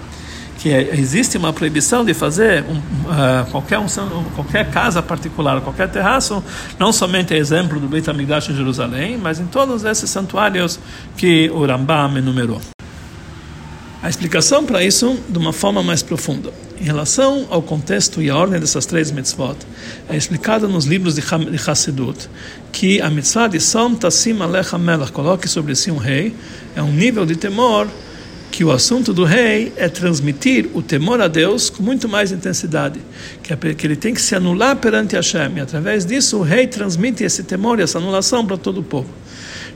que 0.63 0.69
existe 0.69 1.37
uma 1.37 1.51
proibição 1.51 2.05
de 2.05 2.13
fazer 2.13 2.63
um, 2.63 2.77
uh, 2.77 3.51
qualquer, 3.51 3.77
um, 3.79 3.85
qualquer 4.33 4.71
casa 4.71 5.01
particular, 5.01 5.59
qualquer 5.59 5.89
terraço, 5.89 6.41
não 6.79 6.93
somente 6.93 7.33
exemplo 7.33 7.81
do 7.81 7.87
Beit 7.89 8.09
HaMikdash 8.09 8.47
em 8.47 8.55
Jerusalém, 8.55 9.17
mas 9.17 9.41
em 9.41 9.45
todos 9.45 9.83
esses 9.83 10.09
santuários 10.09 10.79
que 11.17 11.49
o 11.49 11.65
Rambam 11.65 12.17
enumerou. 12.17 12.61
A 14.01 14.07
explicação 14.07 14.63
para 14.63 14.81
isso 14.81 15.19
de 15.27 15.37
uma 15.37 15.51
forma 15.51 15.83
mais 15.83 16.01
profunda. 16.01 16.53
Em 16.79 16.85
relação 16.85 17.45
ao 17.49 17.61
contexto 17.61 18.21
e 18.21 18.29
à 18.29 18.37
ordem 18.37 18.57
dessas 18.57 18.85
três 18.85 19.11
mitzvot, 19.11 19.57
é 20.09 20.15
explicado 20.15 20.69
nos 20.69 20.85
livros 20.85 21.15
de 21.15 21.23
Hassidut 21.69 22.29
que 22.71 23.01
a 23.01 23.09
mitzvah 23.09 23.49
de 23.49 23.59
Som 23.59 23.95
Tassim 23.95 24.41
Alecha 24.41 24.77
Melech, 24.77 25.11
coloque 25.11 25.45
sobre 25.45 25.75
si 25.75 25.91
um 25.91 25.97
rei, 25.97 26.33
é 26.73 26.81
um 26.81 26.91
nível 26.91 27.25
de 27.25 27.35
temor 27.35 27.85
que 28.53 28.63
o 28.63 28.71
assunto 28.71 29.11
do 29.11 29.23
rei 29.23 29.73
é 29.75 29.89
transmitir 29.89 30.69
o 30.75 30.81
temor 30.83 31.19
a 31.19 31.27
Deus 31.27 31.71
com 31.71 31.81
muito 31.81 32.07
mais 32.07 32.31
intensidade, 32.31 32.99
que, 33.41 33.51
é, 33.51 33.55
que 33.73 33.87
ele 33.87 33.95
tem 33.95 34.13
que 34.13 34.21
se 34.21 34.35
anular 34.35 34.75
perante 34.75 35.15
Hashem, 35.15 35.53
e 35.55 35.59
através 35.59 36.05
disso 36.05 36.37
o 36.37 36.43
rei 36.43 36.67
transmite 36.67 37.23
esse 37.23 37.41
temor 37.41 37.79
e 37.79 37.81
essa 37.81 37.97
anulação 37.97 38.45
para 38.45 38.55
todo 38.55 38.81
o 38.81 38.83
povo. 38.83 39.09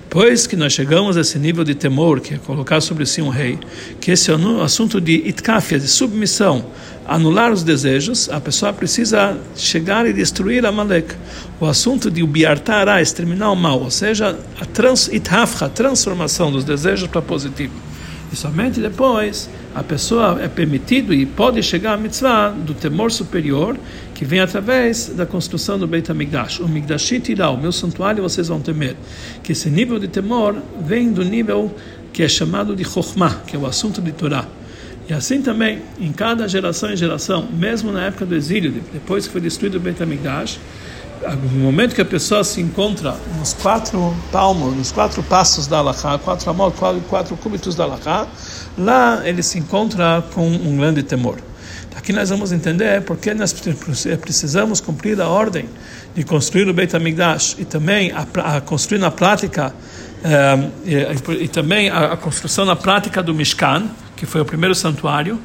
Depois 0.03 0.45
que 0.45 0.55
nós 0.55 0.73
chegamos 0.73 1.17
a 1.17 1.21
esse 1.21 1.39
nível 1.39 1.63
de 1.63 1.73
temor, 1.73 2.21
que 2.21 2.35
é 2.35 2.37
colocar 2.37 2.79
sobre 2.79 3.07
si 3.07 3.19
um 3.19 3.29
rei, 3.29 3.57
que 3.99 4.11
esse 4.11 4.31
assunto 4.63 5.01
de 5.01 5.27
itkafia, 5.27 5.79
de 5.79 5.87
submissão, 5.87 6.63
anular 7.07 7.51
os 7.51 7.63
desejos, 7.63 8.29
a 8.29 8.39
pessoa 8.39 8.71
precisa 8.71 9.35
chegar 9.55 10.05
e 10.05 10.13
destruir 10.13 10.63
a 10.67 10.71
Malek. 10.71 11.15
O 11.59 11.65
assunto 11.65 12.11
de 12.11 12.21
ubiartará, 12.21 13.01
exterminar 13.01 13.51
o 13.51 13.55
mal, 13.55 13.81
ou 13.81 13.89
seja, 13.89 14.37
a 14.61 14.65
trans, 14.65 15.07
itafra, 15.07 15.67
transformação 15.67 16.51
dos 16.51 16.63
desejos 16.63 17.09
para 17.09 17.23
positivo. 17.23 17.73
E 18.31 18.35
somente 18.35 18.79
depois 18.79 19.49
a 19.73 19.83
pessoa 19.83 20.41
é 20.41 20.47
permitido 20.47 21.13
e 21.13 21.25
pode 21.25 21.61
chegar 21.63 21.93
à 21.93 21.97
mitzvah 21.97 22.49
do 22.49 22.73
temor 22.73 23.11
superior, 23.11 23.77
que 24.13 24.25
vem 24.25 24.39
através 24.39 25.09
da 25.09 25.25
construção 25.25 25.77
do 25.79 25.87
Beit 25.87 26.11
HaMikdash. 26.11 26.59
O 26.59 26.67
Mikdashit 26.67 27.31
irá, 27.31 27.49
o 27.49 27.57
meu 27.57 27.71
santuário 27.71 28.21
vocês 28.21 28.47
vão 28.47 28.59
temer. 28.59 28.95
Que 29.43 29.51
esse 29.51 29.69
nível 29.69 29.99
de 29.99 30.07
temor 30.07 30.55
vem 30.81 31.11
do 31.11 31.23
nível 31.23 31.73
que 32.11 32.23
é 32.23 32.27
chamado 32.27 32.75
de 32.75 32.83
Chokhmah, 32.83 33.43
que 33.45 33.55
é 33.55 33.59
o 33.59 33.65
assunto 33.65 34.01
de 34.01 34.11
Torá. 34.11 34.45
E 35.09 35.13
assim 35.13 35.41
também, 35.41 35.81
em 35.99 36.11
cada 36.11 36.47
geração 36.47 36.91
e 36.91 36.97
geração, 36.97 37.47
mesmo 37.53 37.91
na 37.91 38.07
época 38.07 38.25
do 38.25 38.35
exílio, 38.35 38.73
depois 38.91 39.25
que 39.25 39.31
foi 39.31 39.39
destruído 39.39 39.75
o 39.75 39.79
Beit 39.79 40.01
HaMikdash, 40.01 40.59
no 41.53 41.59
momento 41.59 41.95
que 41.95 42.01
a 42.01 42.05
pessoa 42.05 42.43
se 42.43 42.61
encontra 42.61 43.15
nos 43.37 43.53
quatro 43.53 44.15
palmos, 44.31 44.75
nos 44.75 44.91
quatro 44.91 45.23
passos 45.23 45.67
da 45.67 45.79
Alaha, 45.79 46.17
quatro 46.19 46.49
amor, 46.49 46.71
quatro, 46.73 47.01
quatro 47.01 47.37
cúbitos 47.37 47.75
da 47.75 47.83
Alaha, 47.83 48.27
lá 48.77 49.21
ele 49.27 49.41
se 49.41 49.57
encontra 49.57 50.23
com 50.33 50.47
um 50.47 50.77
grande 50.77 51.03
temor. 51.03 51.37
Aqui 51.95 52.13
nós 52.13 52.29
vamos 52.29 52.51
entender 52.51 53.01
porque 53.01 53.33
nós 53.33 53.53
precisamos 54.21 54.79
cumprir 54.79 55.19
a 55.19 55.27
ordem 55.27 55.67
de 56.15 56.23
construir 56.23 56.69
o 56.69 56.73
Beit 56.73 56.95
HaMikdash 56.95 57.57
e 57.59 57.65
também 57.65 58.11
a, 58.11 58.57
a 58.57 58.61
construir 58.61 58.99
na 58.99 59.11
prática 59.11 59.73
eh, 60.23 60.69
e, 60.85 61.43
e, 61.43 61.47
também 61.47 61.89
a, 61.89 62.13
a, 62.13 62.17
construção 62.17 62.65
na 62.65 62.75
prática 62.75 63.21
do 63.21 63.33
Mishkan, 63.33 63.89
que 64.15 64.25
foi 64.25 64.41
o 64.41 64.45
primeiro 64.45 64.73
santuário, 64.73 65.39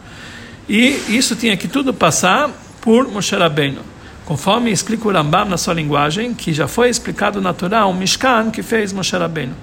e 0.68 1.00
isso 1.08 1.34
tinha 1.34 1.56
que 1.56 1.66
tudo 1.66 1.92
passar 1.92 2.50
por 2.80 3.08
Moshe 3.08 3.34
Rabbeinu. 3.34 3.91
Conforme 4.24 4.70
explica 4.70 5.08
o 5.08 5.12
Rambam 5.12 5.46
na 5.46 5.56
sua 5.56 5.74
linguagem, 5.74 6.32
que 6.32 6.52
já 6.52 6.68
foi 6.68 6.88
explicado 6.88 7.40
na 7.40 7.52
Torá, 7.52 7.86
um 7.86 7.92
Mishkan 7.92 8.50
que 8.50 8.62
fez 8.62 8.92
Moshe 8.92 9.16
Rabbeinu. 9.16 9.54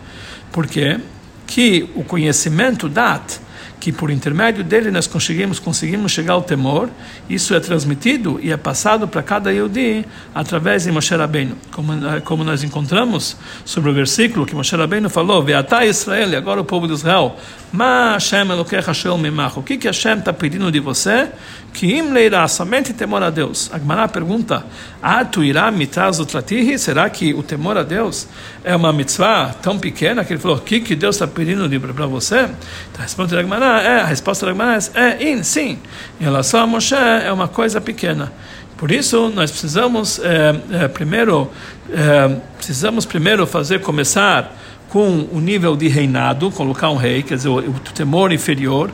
Por 0.52 0.68
quê? 0.68 1.00
Que 1.48 1.90
o 1.96 2.04
conhecimento 2.04 2.90
dat, 2.90 3.40
que 3.80 3.92
por 3.92 4.12
intermédio 4.12 4.64
dele 4.64 4.92
nós 4.92 5.08
conseguimos 5.08 5.60
conseguimos 5.60 6.12
chegar 6.12 6.34
ao 6.34 6.42
temor, 6.42 6.90
isso 7.30 7.56
é 7.56 7.60
transmitido 7.60 8.40
e 8.42 8.52
é 8.52 8.58
passado 8.58 9.08
para 9.08 9.24
cada 9.24 9.52
Yehudi 9.52 10.06
através 10.36 10.84
de 10.84 10.92
Moshe 10.92 11.16
Rabbeinu. 11.16 11.56
Como, 11.72 11.94
eh, 11.94 12.20
como 12.22 12.44
nós 12.44 12.64
encontramos 12.64 13.38
sobre 13.64 13.90
o 13.90 13.94
versículo 13.94 14.46
que 14.46 14.54
Moshe 14.54 14.76
Rabbeinu 14.76 15.10
falou, 15.10 15.42
Veatá 15.44 15.86
Israel, 15.86 16.38
agora 16.38 16.62
o 16.62 16.66
povo 16.66 16.88
de 16.88 16.94
Israel, 16.94 17.36
Ma 17.72 18.14
Hashem 18.14 18.50
Elokecha 18.50 18.94
Shel 18.94 19.18
Memach, 19.18 19.58
o 19.58 19.64
que 19.64 19.78
que 19.78 19.88
Hashem 19.88 20.20
está 20.20 20.34
pedindo 20.34 20.72
de 20.72 20.80
você? 20.80 21.30
Que 21.72 21.98
im 21.98 22.12
leirá, 22.12 22.48
somente 22.48 22.94
temor 22.94 23.22
a 23.22 23.30
Deus. 23.30 23.70
Agmará 23.72 24.08
pergunta, 24.08 24.66
Ah, 25.02 25.26
irá 25.38 25.72
mitraz 25.72 26.20
utratihi? 26.20 26.78
Será 26.78 27.10
que 27.10 27.34
o 27.34 27.42
temor 27.42 27.78
a 27.78 27.84
Deus 27.84 28.28
é 28.64 28.76
uma 28.76 28.92
mitzvah 28.92 29.56
tão 29.62 29.80
pequena 29.80 30.26
que 30.26 30.34
ele 30.34 30.42
falou, 30.42 30.58
o 30.58 30.62
que 30.62 30.82
que 30.82 30.96
Deus 30.96 31.16
está 31.16 31.26
pedindo 31.26 31.70
para 31.94 32.06
você? 32.06 32.50
Então, 32.92 33.02
responde 33.02 33.38
Agmará, 33.38 33.69
é, 33.78 34.02
a 34.02 34.06
resposta 34.06 34.46
da 34.46 34.76
é, 34.96 35.24
é, 35.24 35.32
in, 35.32 35.44
sim. 35.44 35.80
Em 36.20 36.24
relação 36.24 36.62
a 36.62 36.68
Moshe, 36.68 36.96
é 36.96 37.32
uma 37.32 37.48
coisa 37.48 37.80
pequena. 37.80 38.32
Por 38.78 38.92
isso, 38.92 39.30
nós 39.30 39.52
precisamos 39.52 40.20
é, 40.20 40.56
é, 40.72 40.88
primeiro 40.88 41.52
é, 41.92 42.36
precisamos 42.58 43.06
primeiro 43.06 43.46
fazer 43.46 43.82
começar 43.82 44.56
com 44.90 45.28
o 45.32 45.40
nível 45.40 45.76
de 45.76 45.88
reinado, 45.88 46.50
colocar 46.52 46.90
um 46.90 46.96
rei, 46.96 47.22
quer 47.22 47.36
dizer, 47.36 47.50
o, 47.50 47.58
o 47.58 47.80
temor 47.94 48.32
inferior, 48.32 48.90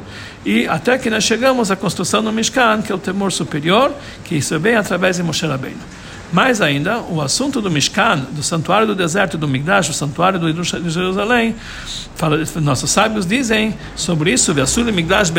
e 0.45 0.67
até 0.67 0.97
que 0.97 1.09
nós 1.09 1.23
chegamos 1.23 1.71
à 1.71 1.75
construção 1.75 2.23
do 2.23 2.31
Mishkan, 2.31 2.81
que 2.81 2.91
é 2.91 2.95
o 2.95 2.99
temor 2.99 3.31
superior, 3.31 3.91
que 4.23 4.35
isso 4.35 4.59
vem 4.59 4.75
através 4.75 5.17
de 5.17 5.23
Moshe 5.23 5.45
Rabbeinu. 5.45 5.79
Mais 6.33 6.61
ainda, 6.61 6.99
o 6.99 7.21
assunto 7.21 7.61
do 7.61 7.69
Mishkan, 7.69 8.25
do 8.31 8.43
santuário 8.43 8.88
do 8.88 8.95
deserto 8.95 9.38
do 9.38 9.47
Migdash, 9.47 9.89
o 9.89 9.93
santuário 9.93 10.39
de 10.39 10.89
Jerusalém, 10.89 11.55
fala, 12.15 12.38
nossos 12.61 12.91
sábios 12.91 13.25
dizem 13.25 13.75
sobre 13.95 14.31
isso, 14.31 14.53
Vesul 14.53 14.85
Migdash 14.85 15.31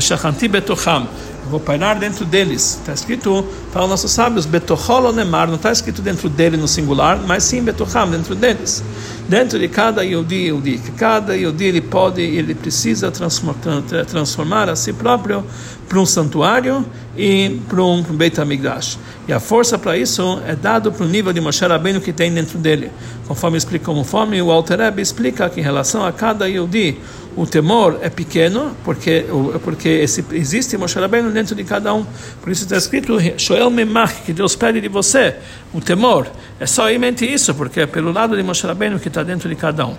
Shachanti 0.00 0.46
Betocham, 0.46 1.08
vou 1.50 1.58
pairar 1.58 1.98
dentro 1.98 2.24
deles. 2.24 2.78
Está 2.80 2.92
escrito, 2.92 3.46
para 3.72 3.86
nossos 3.86 4.10
sábios, 4.10 4.46
Betochol 4.46 5.12
Nemar, 5.12 5.48
não 5.48 5.56
está 5.56 5.72
escrito 5.72 6.02
dentro 6.02 6.28
dele 6.28 6.56
no 6.56 6.68
singular, 6.68 7.18
mas 7.26 7.44
sim 7.44 7.62
Betocham, 7.62 8.10
dentro 8.10 8.34
deles 8.34 8.84
dentro 9.28 9.58
de 9.58 9.68
cada 9.68 10.04
Yodi 10.04 10.48
Yodi, 10.48 10.78
que 10.78 10.92
cada 10.92 11.36
Yodi 11.36 11.64
ele 11.64 11.80
pode, 11.80 12.22
ele 12.22 12.54
precisa 12.54 13.10
transformar, 13.10 13.82
transformar 14.06 14.68
a 14.68 14.76
si 14.76 14.92
próprio 14.92 15.44
para 15.88 15.98
um 15.98 16.06
santuário 16.06 16.84
e 17.16 17.60
para 17.68 17.82
um 17.82 18.02
Beit 18.02 18.40
HaMikdash. 18.40 18.98
E 19.26 19.32
a 19.32 19.40
força 19.40 19.78
para 19.78 19.96
isso 19.96 20.40
é 20.46 20.54
dado 20.54 20.92
para 20.92 21.04
o 21.04 21.08
nível 21.08 21.32
de 21.32 21.40
Moshe 21.40 21.64
Rabbeinu 21.64 22.00
que 22.00 22.12
tem 22.12 22.32
dentro 22.32 22.58
dele. 22.58 22.90
Conforme 23.26 23.58
explica, 23.58 23.86
conforme 23.86 24.40
o 24.40 24.50
Alter 24.50 24.78
Rebbe 24.78 25.02
explica 25.02 25.48
que 25.50 25.60
em 25.60 25.62
relação 25.62 26.04
a 26.04 26.12
cada 26.12 26.46
Yodi, 26.46 26.98
o 27.36 27.46
temor 27.46 27.98
é 28.02 28.08
pequeno, 28.08 28.74
porque, 28.84 29.26
porque 29.62 29.88
esse, 29.88 30.24
existe 30.32 30.76
Moshe 30.76 30.98
Rabbeinu 30.98 31.30
dentro 31.30 31.54
de 31.54 31.64
cada 31.64 31.92
um. 31.92 32.06
Por 32.40 32.50
isso 32.50 32.62
está 32.62 32.76
escrito, 32.76 33.18
Shoel 33.36 33.70
Memach, 33.70 34.22
que 34.24 34.32
Deus 34.32 34.56
pede 34.56 34.80
de 34.80 34.88
você, 34.88 35.36
o 35.74 35.80
temor. 35.80 36.28
É 36.58 36.66
somente 36.66 37.30
isso, 37.30 37.54
porque 37.54 37.80
é 37.80 37.86
pelo 37.86 38.12
lado 38.12 38.36
de 38.36 38.42
Moshe 38.42 38.66
Rabbeinu 38.66 38.98
que 38.98 39.08
está 39.08 39.22
dentro 39.22 39.48
de 39.48 39.56
cada 39.56 39.86
um. 39.86 39.96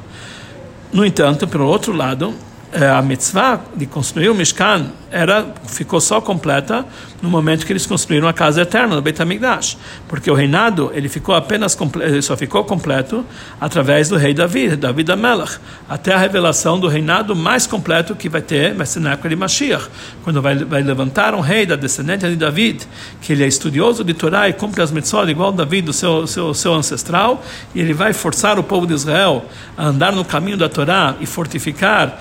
No 0.91 1.05
entanto, 1.05 1.47
pelo 1.47 1.67
outro 1.67 1.91
lado, 1.91 2.33
a 2.73 3.01
mitzvah 3.01 3.61
de 3.75 3.85
construir 3.85 4.29
o 4.29 4.35
Mishkan 4.35 4.87
era, 5.09 5.53
ficou 5.67 6.01
só 6.01 6.19
completa 6.19 6.85
no 7.21 7.29
momento 7.29 7.65
que 7.65 7.71
eles 7.71 7.85
construíram 7.85 8.27
a 8.27 8.33
casa 8.33 8.61
eterna, 8.61 8.95
no 8.95 9.01
Beit 9.01 9.19
HaMikdash. 9.21 9.77
Porque 10.07 10.29
o 10.29 10.33
reinado, 10.33 10.91
ele 10.93 11.07
ficou 11.07 11.33
apenas 11.33 11.77
ele 12.01 12.21
só 12.21 12.35
ficou 12.35 12.63
completo 12.65 13.25
através 13.59 14.09
do 14.09 14.17
rei 14.17 14.33
Davi, 14.33 14.75
Davi 14.75 15.03
da 15.03 15.15
Melach, 15.15 15.57
até 15.87 16.13
a 16.13 16.17
revelação 16.17 16.79
do 16.79 16.87
reinado 16.87 17.35
mais 17.35 17.65
completo 17.65 18.15
que 18.15 18.27
vai 18.27 18.41
ter, 18.41 18.73
vai 18.73 18.85
ser 18.85 18.99
na 18.99 19.13
época 19.13 19.29
de 19.29 19.35
Mashiach, 19.35 19.87
quando 20.23 20.41
vai, 20.41 20.55
vai 20.55 20.83
levantar 20.83 21.33
um 21.33 21.41
rei 21.41 21.65
da 21.65 21.75
descendente 21.75 22.27
de 22.27 22.35
David, 22.35 22.85
que 23.21 23.31
ele 23.31 23.43
é 23.43 23.47
estudioso 23.47 24.03
de 24.03 24.13
Torá 24.13 24.49
e 24.49 24.53
cumpre 24.53 24.81
as 24.81 24.91
mitzvot 24.91 25.29
igual 25.29 25.51
Davi 25.51 25.81
do 25.81 25.93
seu, 25.93 26.27
seu, 26.27 26.53
seu 26.53 26.73
ancestral, 26.73 27.43
e 27.73 27.79
ele 27.79 27.93
vai 27.93 28.13
forçar 28.13 28.59
o 28.59 28.63
povo 28.63 28.85
de 28.85 28.93
Israel 28.93 29.45
a 29.77 29.87
andar 29.87 30.11
no 30.11 30.25
caminho 30.25 30.57
da 30.57 30.67
Torá 30.67 31.15
e 31.19 31.25
fortificar 31.25 32.19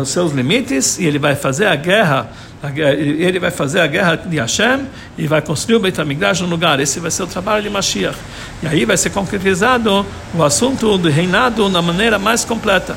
os 0.00 0.08
seus 0.08 0.32
limites 0.32 0.98
e 0.98 1.04
ele 1.04 1.18
vai 1.18 1.34
fazer 1.34 1.66
a 1.66 1.76
guerra 1.76 2.28
ele 2.62 3.38
vai 3.38 3.50
fazer 3.50 3.80
a 3.80 3.86
guerra 3.86 4.16
de 4.16 4.38
Hashem 4.38 4.86
e 5.16 5.26
vai 5.26 5.40
construir 5.40 5.76
o 5.76 5.80
Beit 5.80 5.98
HaMikdash 5.98 6.40
no 6.40 6.48
lugar. 6.48 6.78
Esse 6.78 7.00
vai 7.00 7.10
ser 7.10 7.22
o 7.22 7.26
trabalho 7.26 7.62
de 7.62 7.70
Mashiach. 7.70 8.18
E 8.62 8.66
aí 8.66 8.84
vai 8.84 8.96
ser 8.96 9.10
concretizado 9.10 10.04
o 10.34 10.42
assunto 10.42 10.98
do 10.98 11.08
reinado 11.08 11.68
na 11.70 11.80
maneira 11.80 12.18
mais 12.18 12.44
completa 12.44 12.96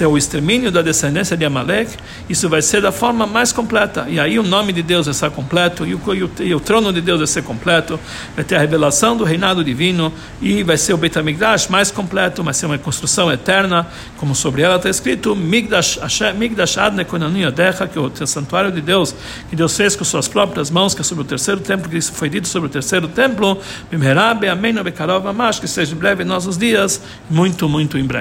é 0.00 0.06
o 0.06 0.16
extermínio 0.16 0.70
da 0.70 0.80
descendência 0.80 1.36
de 1.36 1.44
Amalek, 1.44 1.96
isso 2.28 2.48
vai 2.48 2.62
ser 2.62 2.80
da 2.80 2.90
forma 2.90 3.26
mais 3.26 3.52
completa. 3.52 4.06
E 4.08 4.18
aí 4.18 4.38
o 4.38 4.42
nome 4.42 4.72
de 4.72 4.82
Deus 4.82 5.06
vai 5.06 5.14
ser 5.14 5.30
completo, 5.30 5.86
e 5.86 5.94
o, 5.94 6.00
e 6.14 6.22
o, 6.22 6.30
e 6.40 6.54
o 6.54 6.60
trono 6.60 6.92
de 6.92 7.00
Deus 7.00 7.18
vai 7.18 7.26
ser 7.26 7.42
completo, 7.42 8.00
vai 8.34 8.44
ter 8.44 8.56
a 8.56 8.58
revelação 8.58 9.16
do 9.16 9.24
reinado 9.24 9.62
divino, 9.62 10.12
e 10.40 10.62
vai 10.62 10.78
ser 10.78 10.94
o 10.94 10.96
Beit 10.96 11.18
HaMikdash 11.18 11.68
mais 11.68 11.90
completo, 11.90 12.42
vai 12.42 12.54
ser 12.54 12.66
uma 12.66 12.78
construção 12.78 13.30
eterna, 13.30 13.86
como 14.16 14.34
sobre 14.34 14.62
ela 14.62 14.76
está 14.76 14.88
escrito, 14.88 15.36
Migdash, 15.36 15.98
Migdash 16.36 16.78
Adne 16.78 17.04
Decha, 17.54 17.86
que 17.86 17.98
é 17.98 18.00
o 18.00 18.26
santuário 18.26 18.71
de 18.72 18.80
Deus, 18.80 19.14
que 19.48 19.56
Deus 19.56 19.76
fez 19.76 19.94
com 19.94 20.04
suas 20.04 20.28
próprias 20.28 20.70
mãos, 20.70 20.94
que 20.94 21.00
é 21.00 21.04
sobre 21.04 21.22
o 21.22 21.26
terceiro 21.26 21.60
templo, 21.60 21.88
que 21.88 21.96
isso 21.96 22.12
foi 22.12 22.28
dito 22.28 22.48
sobre 22.48 22.68
o 22.68 22.72
terceiro 22.72 23.08
templo, 23.08 23.58
que 25.60 25.68
seja 25.68 25.94
breve 25.94 26.22
em 26.22 26.26
nossos 26.26 26.56
dias, 26.56 27.00
muito, 27.30 27.68
muito 27.68 27.98
em 27.98 28.04
breve. 28.04 28.20